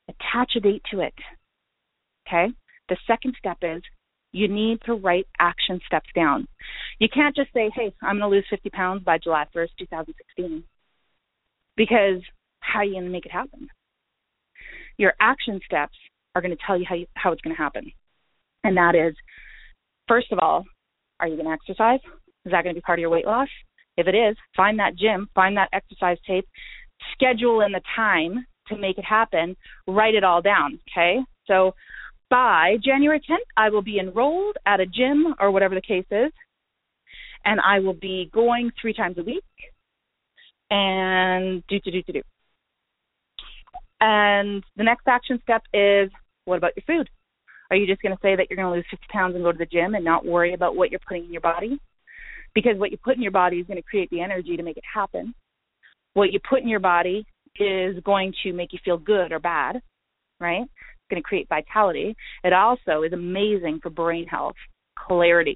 Attach 0.10 0.52
a 0.56 0.60
date 0.60 0.84
to 0.92 1.02
it. 1.02 1.14
Okay? 2.28 2.54
The 2.90 2.98
second 3.08 3.36
step 3.38 3.58
is 3.62 3.82
you 4.32 4.48
need 4.48 4.80
to 4.86 4.94
write 4.94 5.28
action 5.40 5.80
steps 5.86 6.10
down. 6.16 6.48
You 7.00 7.08
can't 7.14 7.36
just 7.36 7.54
say, 7.54 7.70
hey, 7.76 7.94
I'm 8.02 8.18
going 8.18 8.30
to 8.30 8.36
lose 8.36 8.46
50 8.50 8.70
pounds 8.70 9.04
by 9.04 9.18
July 9.18 9.46
1st, 9.56 9.70
2016. 9.80 10.64
Because 11.76 12.22
how 12.60 12.80
are 12.80 12.86
you 12.86 12.94
going 12.94 13.06
to 13.06 13.10
make 13.10 13.26
it 13.26 13.32
happen? 13.32 13.68
Your 14.98 15.14
action 15.20 15.60
steps 15.66 15.96
are 16.36 16.42
going 16.42 16.56
to 16.56 16.64
tell 16.66 16.78
you 16.78 16.86
how, 16.88 16.96
you, 16.96 17.08
how 17.16 17.32
it's 17.32 17.42
going 17.42 17.56
to 17.56 17.62
happen. 17.62 17.92
And 18.64 18.78
that 18.78 18.96
is, 18.96 19.16
first 20.08 20.32
of 20.32 20.40
all, 20.40 20.66
are 21.20 21.28
you 21.28 21.36
going 21.36 21.48
to 21.48 21.54
exercise? 21.54 22.00
Is 22.46 22.52
that 22.52 22.64
going 22.64 22.74
to 22.76 22.80
be 22.80 22.82
part 22.82 23.00
of 23.00 23.02
your 23.02 23.10
weight 23.10 23.26
loss? 23.26 23.50
If 24.02 24.08
it 24.08 24.16
is, 24.16 24.36
find 24.58 24.80
that 24.80 24.96
gym, 24.96 25.30
find 25.36 25.56
that 25.58 25.70
exercise 25.74 26.18
tape, 26.26 26.48
schedule 27.14 27.62
in 27.62 27.72
the 27.72 27.82
time 27.96 28.48
to 28.68 28.78
make 28.78 28.98
it 28.98 29.06
happen, 29.06 29.56
write 29.88 30.16
it 30.16 30.24
all 30.24 30.42
down, 30.42 30.80
okay? 30.90 31.20
So 31.46 31.76
by 32.32 32.78
January 32.84 33.20
10th, 33.20 33.38
I 33.56 33.70
will 33.70 33.84
be 33.84 34.00
enrolled 34.00 34.58
at 34.66 34.80
a 34.80 34.88
gym 34.88 35.36
or 35.40 35.52
whatever 35.52 35.76
the 35.76 35.82
case 35.82 36.06
is, 36.10 36.32
and 37.46 37.60
I 37.60 37.80
will 37.80 37.94
be 37.94 38.30
going 38.34 38.72
three 38.82 38.94
times 38.94 39.18
a 39.20 39.24
week 39.24 39.44
and 40.72 41.64
do, 41.68 41.80
do, 41.80 41.92
do, 41.92 42.02
do, 42.02 42.14
do. 42.14 42.22
And 44.00 44.64
the 44.78 44.84
next 44.84 45.08
action 45.08 45.40
step 45.44 45.62
is 45.76 46.10
what 46.46 46.58
about 46.58 46.72
your 46.76 46.84
food? 46.88 47.10
Are 47.70 47.76
you 47.76 47.86
just 47.86 48.02
going 48.02 48.16
to 48.16 48.22
say 48.22 48.36
that 48.36 48.48
you're 48.50 48.58
going 48.58 48.68
to 48.68 48.76
lose 48.76 48.86
50 48.90 49.06
pounds 49.12 49.36
and 49.36 49.44
go 49.44 49.52
to 49.52 49.58
the 49.58 49.66
gym 49.66 49.94
and 49.94 50.04
not 50.04 50.26
worry 50.26 50.56
about 50.56 50.76
what 50.76 50.90
you're 50.90 51.00
putting 51.08 51.26
in 51.26 51.32
your 51.32 51.42
body? 51.42 51.80
Because 52.54 52.78
what 52.78 52.92
you 52.92 52.98
put 52.98 53.16
in 53.16 53.22
your 53.22 53.32
body 53.32 53.58
is 53.58 53.68
going 53.68 53.78
to 53.78 53.84
create 53.84 54.10
the 54.10 54.22
energy 54.22 54.58
to 54.58 54.64
make 54.64 54.78
it 54.78 54.84
happen. 54.94 55.34
What 56.14 56.32
you 56.34 56.40
put 56.48 56.62
in 56.62 56.68
your 56.68 56.80
body 56.80 57.26
is 57.60 57.98
going 58.04 58.34
to 58.44 58.54
make 58.54 58.74
you 58.74 58.80
feel 58.84 58.98
good 58.98 59.32
or 59.32 59.40
bad, 59.40 59.82
right? 60.40 60.64
It's 60.64 61.10
going 61.10 61.22
to 61.22 61.28
create 61.28 61.48
vitality. 61.50 62.16
It 62.44 62.54
also 62.54 63.04
is 63.04 63.14
amazing 63.14 63.80
for 63.82 63.90
brain 63.90 64.28
health, 64.28 64.56
clarity, 64.98 65.56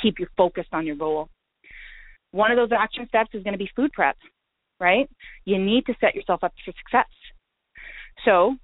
keep 0.00 0.18
you 0.18 0.26
focused 0.36 0.70
on 0.72 0.86
your 0.86 0.96
goal. 0.96 1.28
One 2.30 2.50
of 2.50 2.56
those 2.56 2.76
action 2.78 3.06
steps 3.08 3.30
is 3.32 3.42
going 3.42 3.52
to 3.54 3.58
be 3.58 3.70
food 3.74 3.92
prep, 3.92 4.16
right? 4.78 5.08
You 5.44 5.58
need 5.58 5.86
to 5.86 5.94
set 6.00 6.14
yourself 6.14 6.44
up 6.44 6.52
for 6.64 6.72
success. 6.72 7.10
So, 8.24 8.54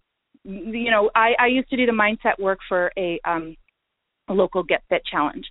you 0.45 0.91
know, 0.91 1.11
I, 1.15 1.33
I 1.39 1.47
used 1.47 1.71
to 1.71 1.77
do 1.77 1.87
the 1.87 1.93
mindset 1.93 2.39
work 2.39 2.59
for 2.69 2.93
a 2.99 3.21
um, 3.25 3.57
a 4.29 4.33
local 4.33 4.63
Get 4.63 4.83
Fit 4.89 5.03
challenge, 5.11 5.47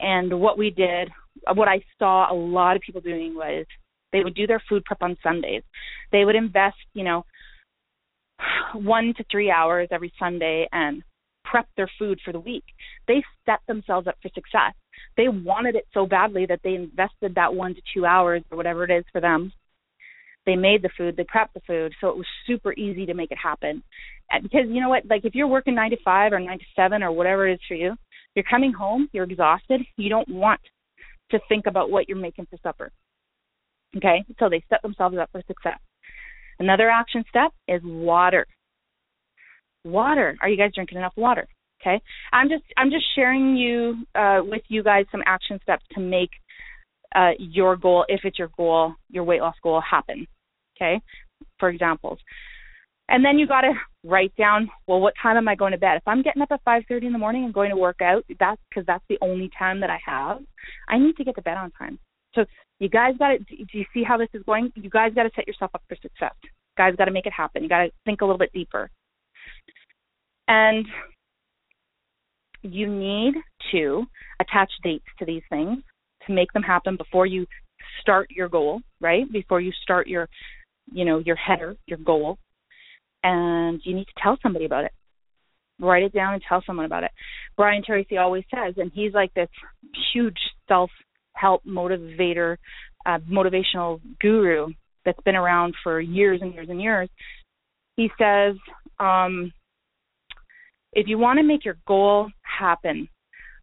and 0.00 0.40
what 0.40 0.58
we 0.58 0.70
did, 0.70 1.10
what 1.54 1.68
I 1.68 1.82
saw 1.98 2.32
a 2.32 2.34
lot 2.34 2.76
of 2.76 2.82
people 2.82 3.00
doing 3.00 3.34
was 3.34 3.66
they 4.12 4.24
would 4.24 4.34
do 4.34 4.46
their 4.46 4.62
food 4.68 4.84
prep 4.84 5.02
on 5.02 5.16
Sundays. 5.22 5.62
They 6.12 6.24
would 6.24 6.36
invest, 6.36 6.76
you 6.94 7.04
know, 7.04 7.24
one 8.74 9.14
to 9.16 9.24
three 9.30 9.50
hours 9.50 9.88
every 9.90 10.12
Sunday 10.18 10.68
and 10.72 11.02
prep 11.44 11.66
their 11.76 11.90
food 11.98 12.20
for 12.24 12.32
the 12.32 12.40
week. 12.40 12.64
They 13.06 13.22
set 13.46 13.60
themselves 13.66 14.06
up 14.06 14.16
for 14.22 14.28
success. 14.34 14.74
They 15.16 15.28
wanted 15.28 15.74
it 15.74 15.86
so 15.92 16.06
badly 16.06 16.46
that 16.46 16.60
they 16.62 16.74
invested 16.74 17.34
that 17.34 17.54
one 17.54 17.74
to 17.74 17.82
two 17.94 18.06
hours 18.06 18.42
or 18.50 18.56
whatever 18.56 18.84
it 18.84 18.90
is 18.90 19.04
for 19.12 19.20
them. 19.20 19.52
They 20.46 20.56
made 20.56 20.82
the 20.82 20.90
food, 20.96 21.16
they 21.16 21.24
prepped 21.24 21.52
the 21.54 21.60
food, 21.66 21.92
so 22.00 22.08
it 22.08 22.16
was 22.16 22.26
super 22.46 22.72
easy 22.72 23.04
to 23.06 23.14
make 23.14 23.30
it 23.30 23.38
happen. 23.42 23.82
Because 24.42 24.66
you 24.68 24.80
know 24.80 24.88
what, 24.88 25.04
like 25.06 25.24
if 25.24 25.34
you're 25.34 25.46
working 25.46 25.74
nine 25.74 25.90
to 25.90 25.96
five 26.04 26.32
or 26.32 26.40
nine 26.40 26.58
to 26.58 26.64
seven 26.74 27.02
or 27.02 27.12
whatever 27.12 27.46
it 27.46 27.54
is 27.54 27.60
for 27.68 27.74
you, 27.74 27.96
you're 28.34 28.44
coming 28.48 28.72
home, 28.72 29.08
you're 29.12 29.24
exhausted, 29.24 29.82
you 29.96 30.08
don't 30.08 30.28
want 30.28 30.60
to 31.30 31.38
think 31.48 31.66
about 31.66 31.90
what 31.90 32.08
you're 32.08 32.18
making 32.18 32.46
for 32.46 32.58
supper. 32.62 32.90
Okay, 33.96 34.24
so 34.38 34.48
they 34.48 34.62
set 34.68 34.82
themselves 34.82 35.16
up 35.18 35.30
for 35.32 35.42
success. 35.46 35.78
Another 36.58 36.90
action 36.90 37.24
step 37.28 37.52
is 37.66 37.80
water. 37.84 38.46
Water. 39.84 40.36
Are 40.42 40.48
you 40.48 40.56
guys 40.56 40.72
drinking 40.74 40.98
enough 40.98 41.14
water? 41.16 41.46
Okay, 41.80 42.00
I'm 42.32 42.48
just 42.48 42.64
I'm 42.76 42.90
just 42.90 43.04
sharing 43.14 43.56
you 43.56 44.04
uh, 44.14 44.40
with 44.42 44.62
you 44.68 44.82
guys 44.82 45.06
some 45.12 45.22
action 45.26 45.60
steps 45.62 45.84
to 45.92 46.00
make 46.00 46.30
uh, 47.14 47.30
your 47.38 47.76
goal, 47.76 48.04
if 48.08 48.20
it's 48.24 48.38
your 48.38 48.50
goal, 48.56 48.94
your 49.08 49.24
weight 49.24 49.40
loss 49.40 49.54
goal, 49.62 49.80
happen. 49.80 50.26
Okay, 50.76 51.00
for 51.58 51.68
examples. 51.68 52.18
And 53.08 53.24
then 53.24 53.38
you 53.38 53.46
got 53.46 53.62
to 53.62 53.72
write 54.04 54.34
down, 54.36 54.70
well, 54.86 55.00
what 55.00 55.14
time 55.22 55.36
am 55.36 55.48
I 55.48 55.54
going 55.54 55.72
to 55.72 55.78
bed? 55.78 55.96
If 55.96 56.02
I'm 56.06 56.22
getting 56.22 56.42
up 56.42 56.52
at 56.52 56.64
5:30 56.64 57.06
in 57.06 57.12
the 57.12 57.18
morning 57.18 57.44
and 57.44 57.54
going 57.54 57.70
to 57.70 57.76
work 57.76 58.02
out, 58.02 58.24
that's 58.38 58.60
because 58.68 58.84
that's 58.86 59.04
the 59.08 59.18
only 59.22 59.50
time 59.58 59.80
that 59.80 59.90
I 59.90 59.98
have. 60.04 60.40
I 60.88 60.98
need 60.98 61.16
to 61.16 61.24
get 61.24 61.34
to 61.36 61.42
bed 61.42 61.56
on 61.56 61.70
time. 61.72 61.98
So 62.34 62.44
you 62.78 62.88
guys 62.88 63.14
got 63.18 63.28
to. 63.28 63.38
Do 63.38 63.78
you 63.78 63.86
see 63.94 64.04
how 64.04 64.18
this 64.18 64.28
is 64.34 64.42
going? 64.44 64.72
You 64.74 64.90
guys 64.90 65.14
got 65.14 65.22
to 65.22 65.30
set 65.34 65.46
yourself 65.46 65.70
up 65.74 65.82
for 65.88 65.96
success. 66.02 66.34
Guys 66.76 66.94
got 66.96 67.06
to 67.06 67.10
make 67.10 67.26
it 67.26 67.32
happen. 67.32 67.62
You 67.62 67.68
got 67.68 67.84
to 67.84 67.90
think 68.04 68.20
a 68.20 68.24
little 68.24 68.38
bit 68.38 68.52
deeper. 68.52 68.90
And 70.46 70.86
you 72.62 72.86
need 72.86 73.34
to 73.72 74.04
attach 74.40 74.70
dates 74.82 75.04
to 75.18 75.24
these 75.24 75.42
things 75.50 75.78
to 76.26 76.32
make 76.32 76.52
them 76.52 76.62
happen 76.62 76.96
before 76.96 77.26
you 77.26 77.46
start 78.00 78.30
your 78.30 78.48
goal, 78.48 78.80
right? 79.00 79.30
Before 79.32 79.60
you 79.60 79.72
start 79.82 80.06
your, 80.06 80.28
you 80.92 81.04
know, 81.04 81.18
your 81.18 81.36
header, 81.36 81.76
your 81.86 81.98
goal. 81.98 82.38
And 83.22 83.80
you 83.84 83.94
need 83.94 84.06
to 84.06 84.22
tell 84.22 84.38
somebody 84.42 84.64
about 84.64 84.84
it. 84.84 84.92
Write 85.80 86.02
it 86.02 86.12
down 86.12 86.34
and 86.34 86.42
tell 86.48 86.62
someone 86.66 86.86
about 86.86 87.04
it. 87.04 87.10
Brian 87.56 87.82
Tracy 87.84 88.16
always 88.16 88.44
says, 88.52 88.74
and 88.76 88.90
he's 88.94 89.12
like 89.12 89.32
this 89.34 89.48
huge 90.12 90.38
self 90.66 90.90
help 91.34 91.64
motivator, 91.64 92.56
uh, 93.06 93.18
motivational 93.30 94.00
guru 94.20 94.68
that's 95.04 95.20
been 95.24 95.36
around 95.36 95.74
for 95.82 96.00
years 96.00 96.40
and 96.42 96.52
years 96.52 96.68
and 96.68 96.80
years. 96.80 97.08
He 97.96 98.10
says, 98.18 98.56
um, 98.98 99.52
if 100.92 101.06
you 101.06 101.18
want 101.18 101.38
to 101.38 101.44
make 101.44 101.64
your 101.64 101.76
goal 101.86 102.28
happen, 102.42 103.08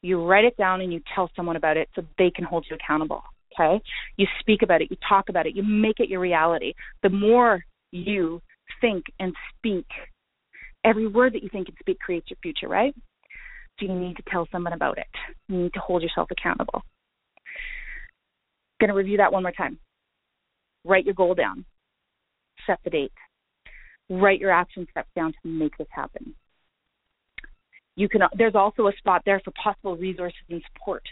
you 0.01 0.23
write 0.23 0.45
it 0.45 0.55
down 0.57 0.81
and 0.81 0.93
you 0.93 1.01
tell 1.13 1.29
someone 1.35 1.55
about 1.55 1.77
it 1.77 1.89
so 1.95 2.03
they 2.17 2.29
can 2.29 2.45
hold 2.45 2.65
you 2.69 2.75
accountable. 2.75 3.23
Okay? 3.53 3.81
You 4.17 4.27
speak 4.39 4.61
about 4.61 4.81
it, 4.81 4.89
you 4.91 4.97
talk 5.07 5.29
about 5.29 5.47
it, 5.47 5.55
you 5.55 5.63
make 5.63 5.99
it 5.99 6.09
your 6.09 6.19
reality. 6.19 6.73
The 7.03 7.09
more 7.09 7.63
you 7.91 8.41
think 8.81 9.05
and 9.19 9.33
speak, 9.57 9.85
every 10.83 11.07
word 11.07 11.33
that 11.33 11.43
you 11.43 11.49
think 11.49 11.67
and 11.67 11.77
speak 11.79 11.99
creates 11.99 12.29
your 12.29 12.37
future, 12.41 12.67
right? 12.67 12.95
So 13.79 13.85
you 13.85 13.93
need 13.93 14.17
to 14.17 14.23
tell 14.29 14.47
someone 14.51 14.73
about 14.73 14.97
it. 14.97 15.07
You 15.47 15.63
need 15.63 15.73
to 15.73 15.79
hold 15.79 16.01
yourself 16.01 16.29
accountable. 16.31 16.81
Going 18.79 18.89
to 18.89 18.95
review 18.95 19.17
that 19.17 19.31
one 19.31 19.43
more 19.43 19.51
time. 19.51 19.79
Write 20.83 21.05
your 21.05 21.13
goal 21.13 21.33
down. 21.33 21.65
Set 22.65 22.79
the 22.83 22.89
date. 22.89 23.11
Write 24.09 24.39
your 24.39 24.51
action 24.51 24.87
steps 24.91 25.09
down 25.15 25.33
to 25.33 25.47
make 25.47 25.77
this 25.77 25.87
happen. 25.91 26.35
You 27.95 28.09
can. 28.09 28.21
There's 28.37 28.55
also 28.55 28.87
a 28.87 28.93
spot 28.97 29.23
there 29.25 29.41
for 29.43 29.51
possible 29.51 29.95
resources 29.95 30.37
and 30.49 30.61
support. 30.73 31.03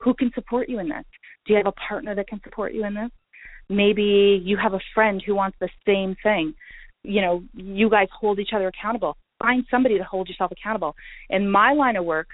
Who 0.00 0.14
can 0.14 0.30
support 0.34 0.68
you 0.68 0.78
in 0.78 0.88
this? 0.88 1.04
Do 1.44 1.52
you 1.52 1.56
have 1.58 1.66
a 1.66 1.72
partner 1.72 2.14
that 2.14 2.28
can 2.28 2.40
support 2.42 2.72
you 2.74 2.84
in 2.84 2.94
this? 2.94 3.10
Maybe 3.68 4.40
you 4.42 4.56
have 4.56 4.74
a 4.74 4.80
friend 4.94 5.22
who 5.24 5.34
wants 5.34 5.56
the 5.60 5.68
same 5.86 6.16
thing. 6.22 6.54
You 7.02 7.22
know, 7.22 7.42
you 7.54 7.88
guys 7.90 8.08
hold 8.18 8.38
each 8.38 8.50
other 8.54 8.68
accountable. 8.68 9.16
Find 9.38 9.64
somebody 9.70 9.98
to 9.98 10.04
hold 10.04 10.28
yourself 10.28 10.52
accountable. 10.52 10.94
In 11.30 11.50
my 11.50 11.72
line 11.72 11.96
of 11.96 12.04
work, 12.04 12.28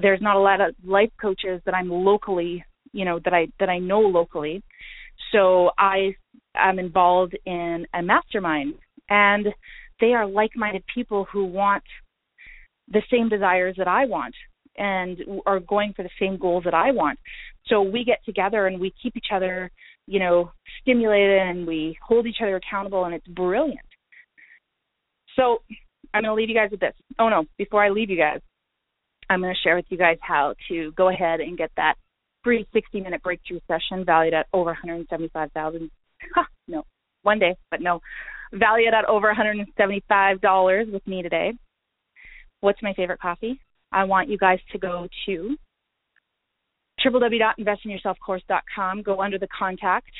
there's 0.00 0.22
not 0.22 0.36
a 0.36 0.40
lot 0.40 0.60
of 0.60 0.74
life 0.84 1.10
coaches 1.20 1.60
that 1.66 1.74
I'm 1.74 1.90
locally 1.90 2.64
you 2.92 3.04
know 3.04 3.20
that 3.24 3.32
I 3.32 3.48
that 3.60 3.68
I 3.68 3.78
know 3.78 4.00
locally. 4.00 4.62
So 5.32 5.70
I 5.78 6.14
am 6.54 6.78
involved 6.78 7.36
in 7.44 7.86
a 7.94 8.02
mastermind, 8.02 8.74
and 9.08 9.46
they 10.00 10.14
are 10.14 10.26
like-minded 10.26 10.84
people 10.92 11.26
who 11.30 11.44
want 11.44 11.82
the 12.90 13.02
same 13.10 13.28
desires 13.28 13.74
that 13.78 13.88
I 13.88 14.06
want 14.06 14.34
and 14.76 15.18
are 15.44 15.60
going 15.60 15.92
for 15.94 16.04
the 16.04 16.10
same 16.20 16.38
goals 16.38 16.64
that 16.64 16.74
I 16.74 16.92
want. 16.92 17.18
So 17.66 17.82
we 17.82 18.04
get 18.04 18.24
together 18.24 18.68
and 18.68 18.80
we 18.80 18.94
keep 19.02 19.16
each 19.16 19.32
other, 19.32 19.70
you 20.08 20.18
know, 20.18 20.50
stimulated 20.80 21.38
and 21.38 21.66
we 21.66 21.96
hold 22.02 22.26
each 22.26 22.38
other 22.42 22.56
accountable 22.56 23.04
and 23.04 23.14
it's 23.14 23.26
brilliant. 23.26 23.78
So 25.36 25.58
I'm 26.14 26.22
going 26.22 26.30
to 26.30 26.34
leave 26.34 26.48
you 26.48 26.54
guys 26.54 26.70
with 26.70 26.80
this. 26.80 26.94
Oh 27.18 27.28
no, 27.28 27.44
before 27.58 27.84
I 27.84 27.90
leave 27.90 28.10
you 28.10 28.16
guys, 28.16 28.40
I'm 29.28 29.40
going 29.40 29.54
to 29.54 29.60
share 29.60 29.76
with 29.76 29.84
you 29.90 29.98
guys 29.98 30.16
how 30.20 30.54
to 30.68 30.92
go 30.96 31.10
ahead 31.10 31.40
and 31.40 31.58
get 31.58 31.70
that 31.76 31.94
free 32.42 32.66
60 32.72 33.00
minute 33.00 33.22
breakthrough 33.22 33.60
session 33.68 34.04
valued 34.04 34.34
at 34.34 34.46
over 34.52 34.70
175,000. 34.70 35.90
no, 36.68 36.82
one 37.22 37.38
day, 37.38 37.54
but 37.70 37.82
no. 37.82 38.00
valued 38.52 38.94
at 38.94 39.04
over 39.04 39.32
$175 39.32 40.92
with 40.92 41.06
me 41.06 41.22
today. 41.22 41.52
What's 42.60 42.82
my 42.82 42.94
favorite 42.94 43.20
coffee? 43.20 43.60
I 43.92 44.04
want 44.04 44.28
you 44.28 44.38
guys 44.38 44.58
to 44.72 44.78
go 44.78 45.06
to 45.26 45.56
www.investinyourselfcourse.com, 47.04 49.02
go 49.02 49.20
under 49.20 49.38
the 49.38 49.48
contact, 49.56 50.10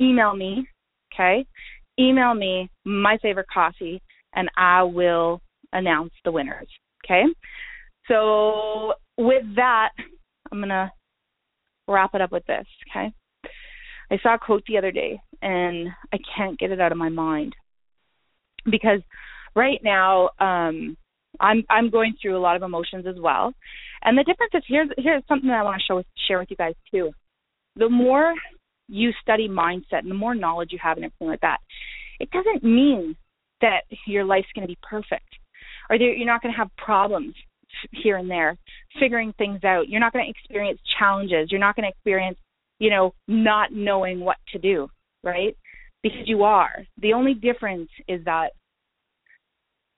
email 0.00 0.34
me, 0.34 0.66
okay? 1.12 1.44
Email 1.98 2.34
me 2.34 2.68
my 2.84 3.18
favorite 3.22 3.46
coffee, 3.52 4.00
and 4.34 4.48
I 4.56 4.82
will 4.82 5.40
announce 5.72 6.12
the 6.24 6.32
winners, 6.32 6.68
okay? 7.04 7.24
So, 8.08 8.94
with 9.16 9.44
that, 9.56 9.90
I'm 10.50 10.60
to 10.68 10.90
wrap 11.88 12.14
it 12.14 12.20
up 12.20 12.32
with 12.32 12.44
this, 12.46 12.66
okay? 12.90 13.12
I 14.10 14.18
saw 14.22 14.34
a 14.34 14.38
quote 14.38 14.64
the 14.66 14.78
other 14.78 14.92
day, 14.92 15.20
and 15.42 15.88
I 16.12 16.18
can't 16.36 16.58
get 16.58 16.70
it 16.70 16.80
out 16.80 16.92
of 16.92 16.98
my 16.98 17.08
mind 17.08 17.54
because 18.70 19.00
right 19.54 19.80
now, 19.82 20.30
um, 20.40 20.96
I'm 21.40 21.64
I'm 21.70 21.90
going 21.90 22.14
through 22.20 22.36
a 22.36 22.40
lot 22.40 22.56
of 22.56 22.62
emotions 22.62 23.06
as 23.06 23.16
well. 23.20 23.52
And 24.02 24.16
the 24.16 24.24
difference 24.24 24.52
is 24.54 24.62
here's 24.66 24.88
here's 24.98 25.22
something 25.28 25.48
that 25.48 25.58
I 25.58 25.62
want 25.62 25.80
to 25.80 25.86
show 25.86 26.02
share 26.28 26.38
with 26.38 26.50
you 26.50 26.56
guys 26.56 26.74
too. 26.90 27.12
The 27.76 27.88
more 27.88 28.34
you 28.88 29.10
study 29.22 29.48
mindset 29.48 30.00
and 30.00 30.10
the 30.10 30.14
more 30.14 30.34
knowledge 30.34 30.70
you 30.72 30.78
have 30.82 30.96
and 30.96 31.06
everything 31.06 31.28
like 31.28 31.40
that, 31.40 31.58
it 32.20 32.30
doesn't 32.30 32.62
mean 32.62 33.16
that 33.60 33.82
your 34.06 34.24
life's 34.24 34.48
going 34.54 34.66
to 34.66 34.72
be 34.72 34.78
perfect 34.82 35.28
or 35.88 35.98
that 35.98 36.14
you're 36.16 36.26
not 36.26 36.42
going 36.42 36.52
to 36.52 36.58
have 36.58 36.70
problems 36.76 37.34
here 37.90 38.16
and 38.16 38.30
there 38.30 38.56
figuring 39.00 39.32
things 39.38 39.64
out. 39.64 39.88
You're 39.88 40.00
not 40.00 40.12
going 40.12 40.24
to 40.24 40.30
experience 40.30 40.78
challenges. 40.98 41.50
You're 41.50 41.60
not 41.60 41.76
going 41.76 41.84
to 41.84 41.90
experience, 41.90 42.38
you 42.78 42.90
know, 42.90 43.14
not 43.26 43.72
knowing 43.72 44.20
what 44.20 44.36
to 44.52 44.58
do, 44.58 44.88
right? 45.22 45.56
Because 46.02 46.26
you 46.26 46.44
are. 46.44 46.84
The 47.00 47.14
only 47.14 47.34
difference 47.34 47.88
is 48.06 48.24
that 48.24 48.50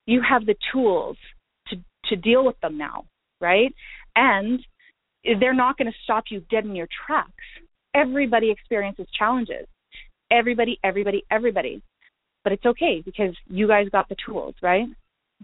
you 0.07 0.23
have 0.29 0.47
the 0.47 0.57
tools 0.73 1.17
to 1.69 1.77
to 2.07 2.17
deal 2.17 2.45
with 2.45 2.59
them 2.61 2.79
now, 2.79 3.05
right? 3.41 3.75
And 4.15 4.61
they're 5.41 5.55
not 5.55 5.77
going 5.77 5.91
to 5.91 5.99
stop 6.05 6.25
you 6.31 6.41
dead 6.51 6.65
in 6.65 6.77
your 6.77 6.89
tracks. 7.07 7.31
Everybody 7.95 8.51
experiences 8.51 9.07
challenges. 9.19 9.67
Everybody, 10.31 10.79
everybody, 10.85 11.25
everybody. 11.31 11.83
But 12.45 12.53
it's 12.53 12.67
okay 12.67 13.03
because 13.05 13.35
you 13.49 13.67
guys 13.67 13.89
got 13.91 14.09
the 14.09 14.17
tools, 14.25 14.55
right? 14.63 14.87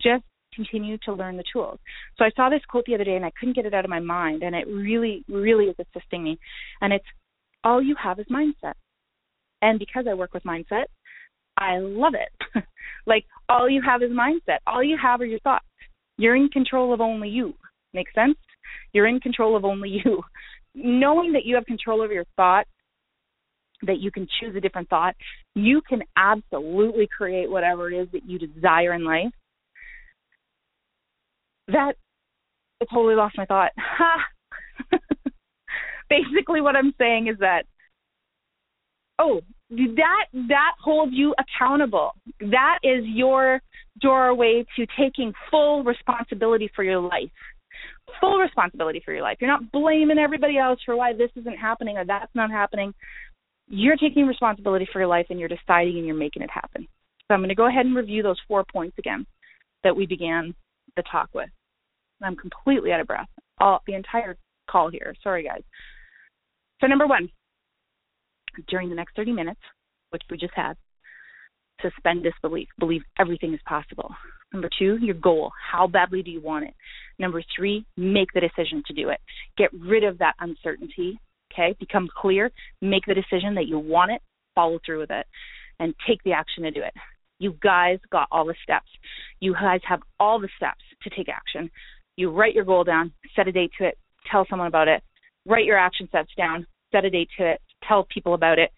Just 0.01 0.25
continue 0.55 0.98
to 1.05 1.12
learn 1.12 1.37
the 1.37 1.44
tools. 1.53 1.79
So 2.16 2.25
I 2.25 2.31
saw 2.37 2.48
this 2.48 2.61
quote 2.68 2.85
the 2.87 2.94
other 2.94 3.05
day 3.05 3.16
and 3.16 3.25
I 3.25 3.33
couldn't 3.38 3.57
get 3.57 3.66
it 3.66 3.75
out 3.75 3.85
of 3.85 3.90
my 3.90 4.01
mind 4.01 4.42
and 4.42 4.55
it 4.55 4.66
really, 4.68 5.25
really 5.29 5.64
is 5.66 5.77
assisting 5.79 6.22
me. 6.22 6.38
And 6.81 6.92
it's 6.92 7.05
all 7.64 7.83
you 7.83 7.96
have 8.03 8.18
is 8.20 8.27
mindset. 8.27 8.75
And 9.62 9.79
because 9.79 10.07
I 10.09 10.14
work 10.14 10.35
with 10.35 10.42
mindset, 10.44 10.85
I 11.57 11.79
love 11.79 12.14
it. 12.14 12.64
like 13.07 13.25
all 13.49 13.69
you 13.69 13.83
have 13.83 14.03
is 14.03 14.11
mindset. 14.11 14.59
All 14.67 14.83
you 14.83 14.97
have 15.01 15.21
are 15.21 15.27
your 15.27 15.41
thoughts. 15.41 15.65
You're 16.19 16.37
in 16.37 16.49
control 16.49 16.93
of 16.93 17.01
only 17.01 17.29
you. 17.29 17.55
Make 17.95 18.09
sense? 18.15 18.37
You're 18.93 19.07
in 19.07 19.21
control 19.21 19.57
of 19.57 19.65
only 19.65 19.88
you. 20.05 20.23
Knowing 20.75 21.33
that 21.33 21.45
you 21.45 21.55
have 21.55 21.67
control 21.67 22.01
over 22.03 22.12
your 22.12 22.27
thoughts, 22.37 22.71
that 23.83 23.99
you 23.99 24.11
can 24.11 24.27
choose 24.41 24.55
a 24.57 24.61
different 24.61 24.88
thought, 24.88 25.15
you 25.55 25.83
can 25.88 26.03
absolutely 26.17 27.09
create 27.15 27.51
whatever 27.51 27.91
it 27.91 28.01
is 28.01 28.09
that 28.12 28.25
you 28.25 28.38
desire 28.38 28.95
in 28.95 29.05
life. 29.05 29.33
That 31.69 31.95
I 32.81 32.87
totally 32.93 33.15
lost 33.15 33.37
my 33.37 33.45
thought. 33.45 33.73
Basically 36.09 36.61
what 36.61 36.77
I'm 36.77 36.95
saying 36.99 37.29
is 37.29 37.38
that 37.41 37.65
oh, 39.19 39.41
that 39.73 40.27
that 40.49 40.73
holds 40.83 41.13
you 41.15 41.35
accountable. 41.39 42.13
That 42.41 42.79
is 42.83 43.05
your 43.07 43.61
doorway 44.01 44.65
to 44.77 44.87
taking 44.99 45.33
full 45.51 45.83
responsibility 45.83 46.71
for 46.75 46.85
your 46.85 47.01
life. 47.01 47.31
Full 48.21 48.39
responsibility 48.39 49.01
for 49.05 49.13
your 49.13 49.23
life. 49.23 49.39
You're 49.41 49.51
not 49.51 49.73
blaming 49.73 50.19
everybody 50.19 50.59
else 50.59 50.81
for 50.85 50.97
why 50.97 51.13
this 51.13 51.31
isn't 51.37 51.57
happening 51.57 51.97
or 51.97 52.05
that's 52.05 52.35
not 52.35 52.51
happening. 52.51 52.93
You're 53.69 53.97
taking 53.97 54.27
responsibility 54.27 54.87
for 54.93 54.99
your 54.99 55.09
life 55.09 55.27
and 55.31 55.41
you're 55.41 55.49
deciding 55.49 55.97
and 55.97 56.07
you're 56.07 56.17
making 56.17 56.43
it 56.43 56.51
happen. 56.51 56.87
So 57.27 57.35
I'm 57.35 57.41
going 57.41 57.49
to 57.49 57.55
go 57.55 57.69
ahead 57.69 57.87
and 57.87 57.97
review 57.97 58.23
those 58.23 58.41
four 58.47 58.65
points 58.71 58.99
again 58.99 59.27
that 59.85 59.97
we 59.97 60.07
began 60.07 60.55
the 60.97 61.03
talk 61.11 61.31
with. 61.33 61.49
I'm 62.23 62.37
completely 62.37 62.93
out 62.93 63.01
of 63.01 63.07
breath. 63.07 63.29
All 63.59 63.83
the 63.87 63.95
entire 63.95 64.37
call 64.71 64.91
here. 64.91 65.15
Sorry 65.23 65.43
guys. 65.43 65.63
So 66.81 66.87
number 66.87 67.07
1, 67.07 67.29
during 68.69 68.88
the 68.88 68.95
next 68.95 69.17
30 69.17 69.33
minutes, 69.33 69.61
which 70.11 70.23
we 70.31 70.37
just 70.37 70.55
had, 70.55 70.77
suspend 71.81 72.23
disbelief. 72.23 72.69
Believe 72.79 73.03
everything 73.19 73.55
is 73.55 73.61
possible. 73.67 74.15
Number 74.53 74.69
two, 74.79 74.99
your 75.01 75.15
goal. 75.15 75.51
How 75.71 75.87
badly 75.87 76.23
do 76.23 76.31
you 76.31 76.41
want 76.41 76.67
it? 76.67 76.75
Number 77.19 77.43
three, 77.57 77.85
make 77.97 78.29
the 78.35 78.41
decision 78.41 78.83
to 78.87 78.95
do 78.95 79.09
it. 79.09 79.21
Get 79.57 79.71
rid 79.73 80.05
of 80.05 80.19
that 80.19 80.35
uncertainty. 80.41 81.19
Okay, 81.53 81.75
become 81.79 82.09
clear. 82.15 82.51
Make 82.81 83.05
the 83.07 83.15
decision 83.15 83.55
that 83.57 83.67
you 83.67 83.79
want 83.79 84.12
it. 84.12 84.23
Follow 84.55 84.79
through 84.85 85.01
with 85.01 85.11
it, 85.11 85.27
and 85.81 85.95
take 86.07 86.23
the 86.25 86.33
action 86.33 86.65
to 86.65 86.71
do 86.71 86.81
it. 86.83 86.93
You 87.38 87.57
guys 87.62 87.99
got 88.11 88.29
all 88.31 88.45
the 88.45 88.55
steps. 88.62 88.88
You 89.41 89.55
guys 89.55 89.81
have 89.88 90.01
all 90.21 90.38
the 90.38 90.49
steps 90.57 90.85
to 91.03 91.11
take 91.11 91.29
action. 91.29 91.71
You 92.17 92.31
write 92.31 92.55
your 92.55 92.65
goal 92.65 92.85
down, 92.85 93.12
set 93.35 93.49
a 93.49 93.53
date 93.53 93.73
to 93.79 93.87
it, 93.87 93.99
tell 94.31 94.47
someone 94.49 94.69
about 94.69 94.88
it, 94.88 95.03
write 95.47 95.65
your 95.65 95.79
action 95.79 96.07
steps 96.09 96.31
down, 96.37 96.67
set 96.93 97.05
a 97.05 97.11
date 97.11 97.31
to 97.38 97.51
it, 97.53 97.61
tell 97.87 98.07
people 98.12 98.35
about 98.35 98.59
it, 98.59 98.71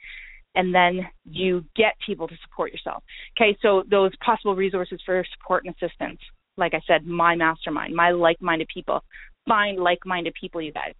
and 0.54 0.74
then 0.74 1.00
you 1.24 1.64
get 1.76 1.94
people 2.04 2.28
to 2.28 2.34
support 2.42 2.72
yourself. 2.72 3.02
Okay, 3.36 3.56
so 3.60 3.82
those 3.90 4.12
possible 4.24 4.54
resources 4.54 5.00
for 5.04 5.24
support 5.38 5.64
and 5.64 5.74
assistance, 5.74 6.20
like 6.56 6.74
I 6.74 6.80
said, 6.86 7.06
my 7.06 7.34
mastermind, 7.34 7.94
my 7.94 8.10
like 8.10 8.40
minded 8.40 8.68
people. 8.72 9.02
Find 9.48 9.78
like 9.78 9.98
minded 10.06 10.34
people, 10.40 10.62
you 10.62 10.72
guys. 10.72 10.94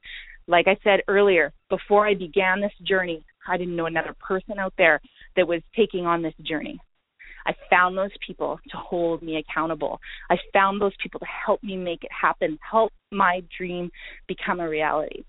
Like 0.47 0.67
I 0.69 0.77
said 0.85 1.01
earlier, 1.09 1.53
before 1.71 2.07
I 2.07 2.15
began 2.15 2.61
this 2.61 2.73
journey, 2.87 3.25
I 3.49 3.57
didn't 3.57 3.77
know 3.77 3.87
another 3.87 4.15
person 4.21 4.59
out 4.59 4.75
there 4.77 5.01
that 5.37 5.49
was 5.49 5.63
taking 5.75 6.07
on 6.07 6.23
this 6.23 6.35
journey. 6.43 6.79
I 7.47 7.53
found 7.71 7.97
those 7.97 8.11
people 8.27 8.59
to 8.71 8.77
hold 8.77 9.23
me 9.23 9.37
accountable. 9.37 10.01
I 10.31 10.37
found 10.53 10.81
those 10.81 10.95
people 11.03 11.21
to 11.21 11.27
help 11.27 11.63
me 11.63 11.77
make 11.77 12.03
it 12.05 12.11
happen, 12.11 12.59
help 12.69 12.93
my 13.13 13.43
dream 13.57 13.91
become 14.27 14.61
a 14.61 14.69
reality. 14.69 15.25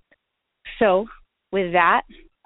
So, 0.80 1.06
with 1.52 1.74
that, 1.74 2.02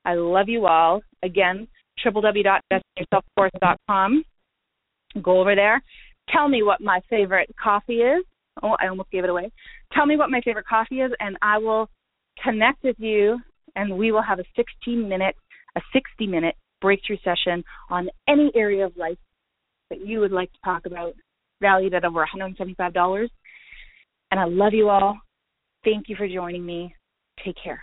I 0.06 0.16
love 0.16 0.50
you 0.50 0.68
all. 0.68 1.02
Again, 1.24 1.68
www.investinyourselfcourse.com. 2.06 4.24
Go 5.22 5.40
over 5.40 5.56
there. 5.56 5.82
Tell 6.32 6.48
me 6.48 6.64
what 6.64 6.82
my 6.82 7.02
favorite 7.10 7.50
coffee 7.62 8.02
is. 8.02 8.24
Oh, 8.62 8.76
I 8.80 8.88
almost 8.88 9.12
gave 9.12 9.24
it 9.24 9.30
away. 9.30 9.52
Tell 9.94 10.06
me 10.06 10.18
what 10.18 10.30
my 10.30 10.42
favorite 10.42 10.68
coffee 10.68 11.02
is, 11.02 11.12
and 11.20 11.38
I 11.42 11.58
will 11.58 11.90
connect 12.44 12.84
with 12.84 12.98
you, 13.00 13.40
and 13.76 13.98
we 13.98 14.12
will 14.12 14.22
have 14.22 14.40
a 14.40 14.44
16 14.56 15.08
minute, 15.08 15.36
a 15.76 15.82
60 15.94 16.28
minute 16.28 16.56
breakthrough 16.82 17.18
session 17.24 17.64
on 17.90 18.10
any 18.28 18.52
area 18.56 18.86
of 18.86 18.96
life 18.98 19.18
that 19.90 20.06
you 20.06 20.20
would 20.20 20.32
like 20.32 20.52
to 20.52 20.60
talk 20.64 20.86
about, 20.86 21.14
valued 21.62 21.94
at 21.94 22.06
over 22.06 22.26
$175. 22.26 23.30
And 24.32 24.40
I 24.40 24.46
love 24.46 24.74
you 24.74 24.90
all. 24.90 25.18
Thank 25.84 26.10
you 26.10 26.16
for 26.16 26.28
joining 26.28 26.66
me. 26.66 26.94
Take 27.44 27.56
care. 27.62 27.82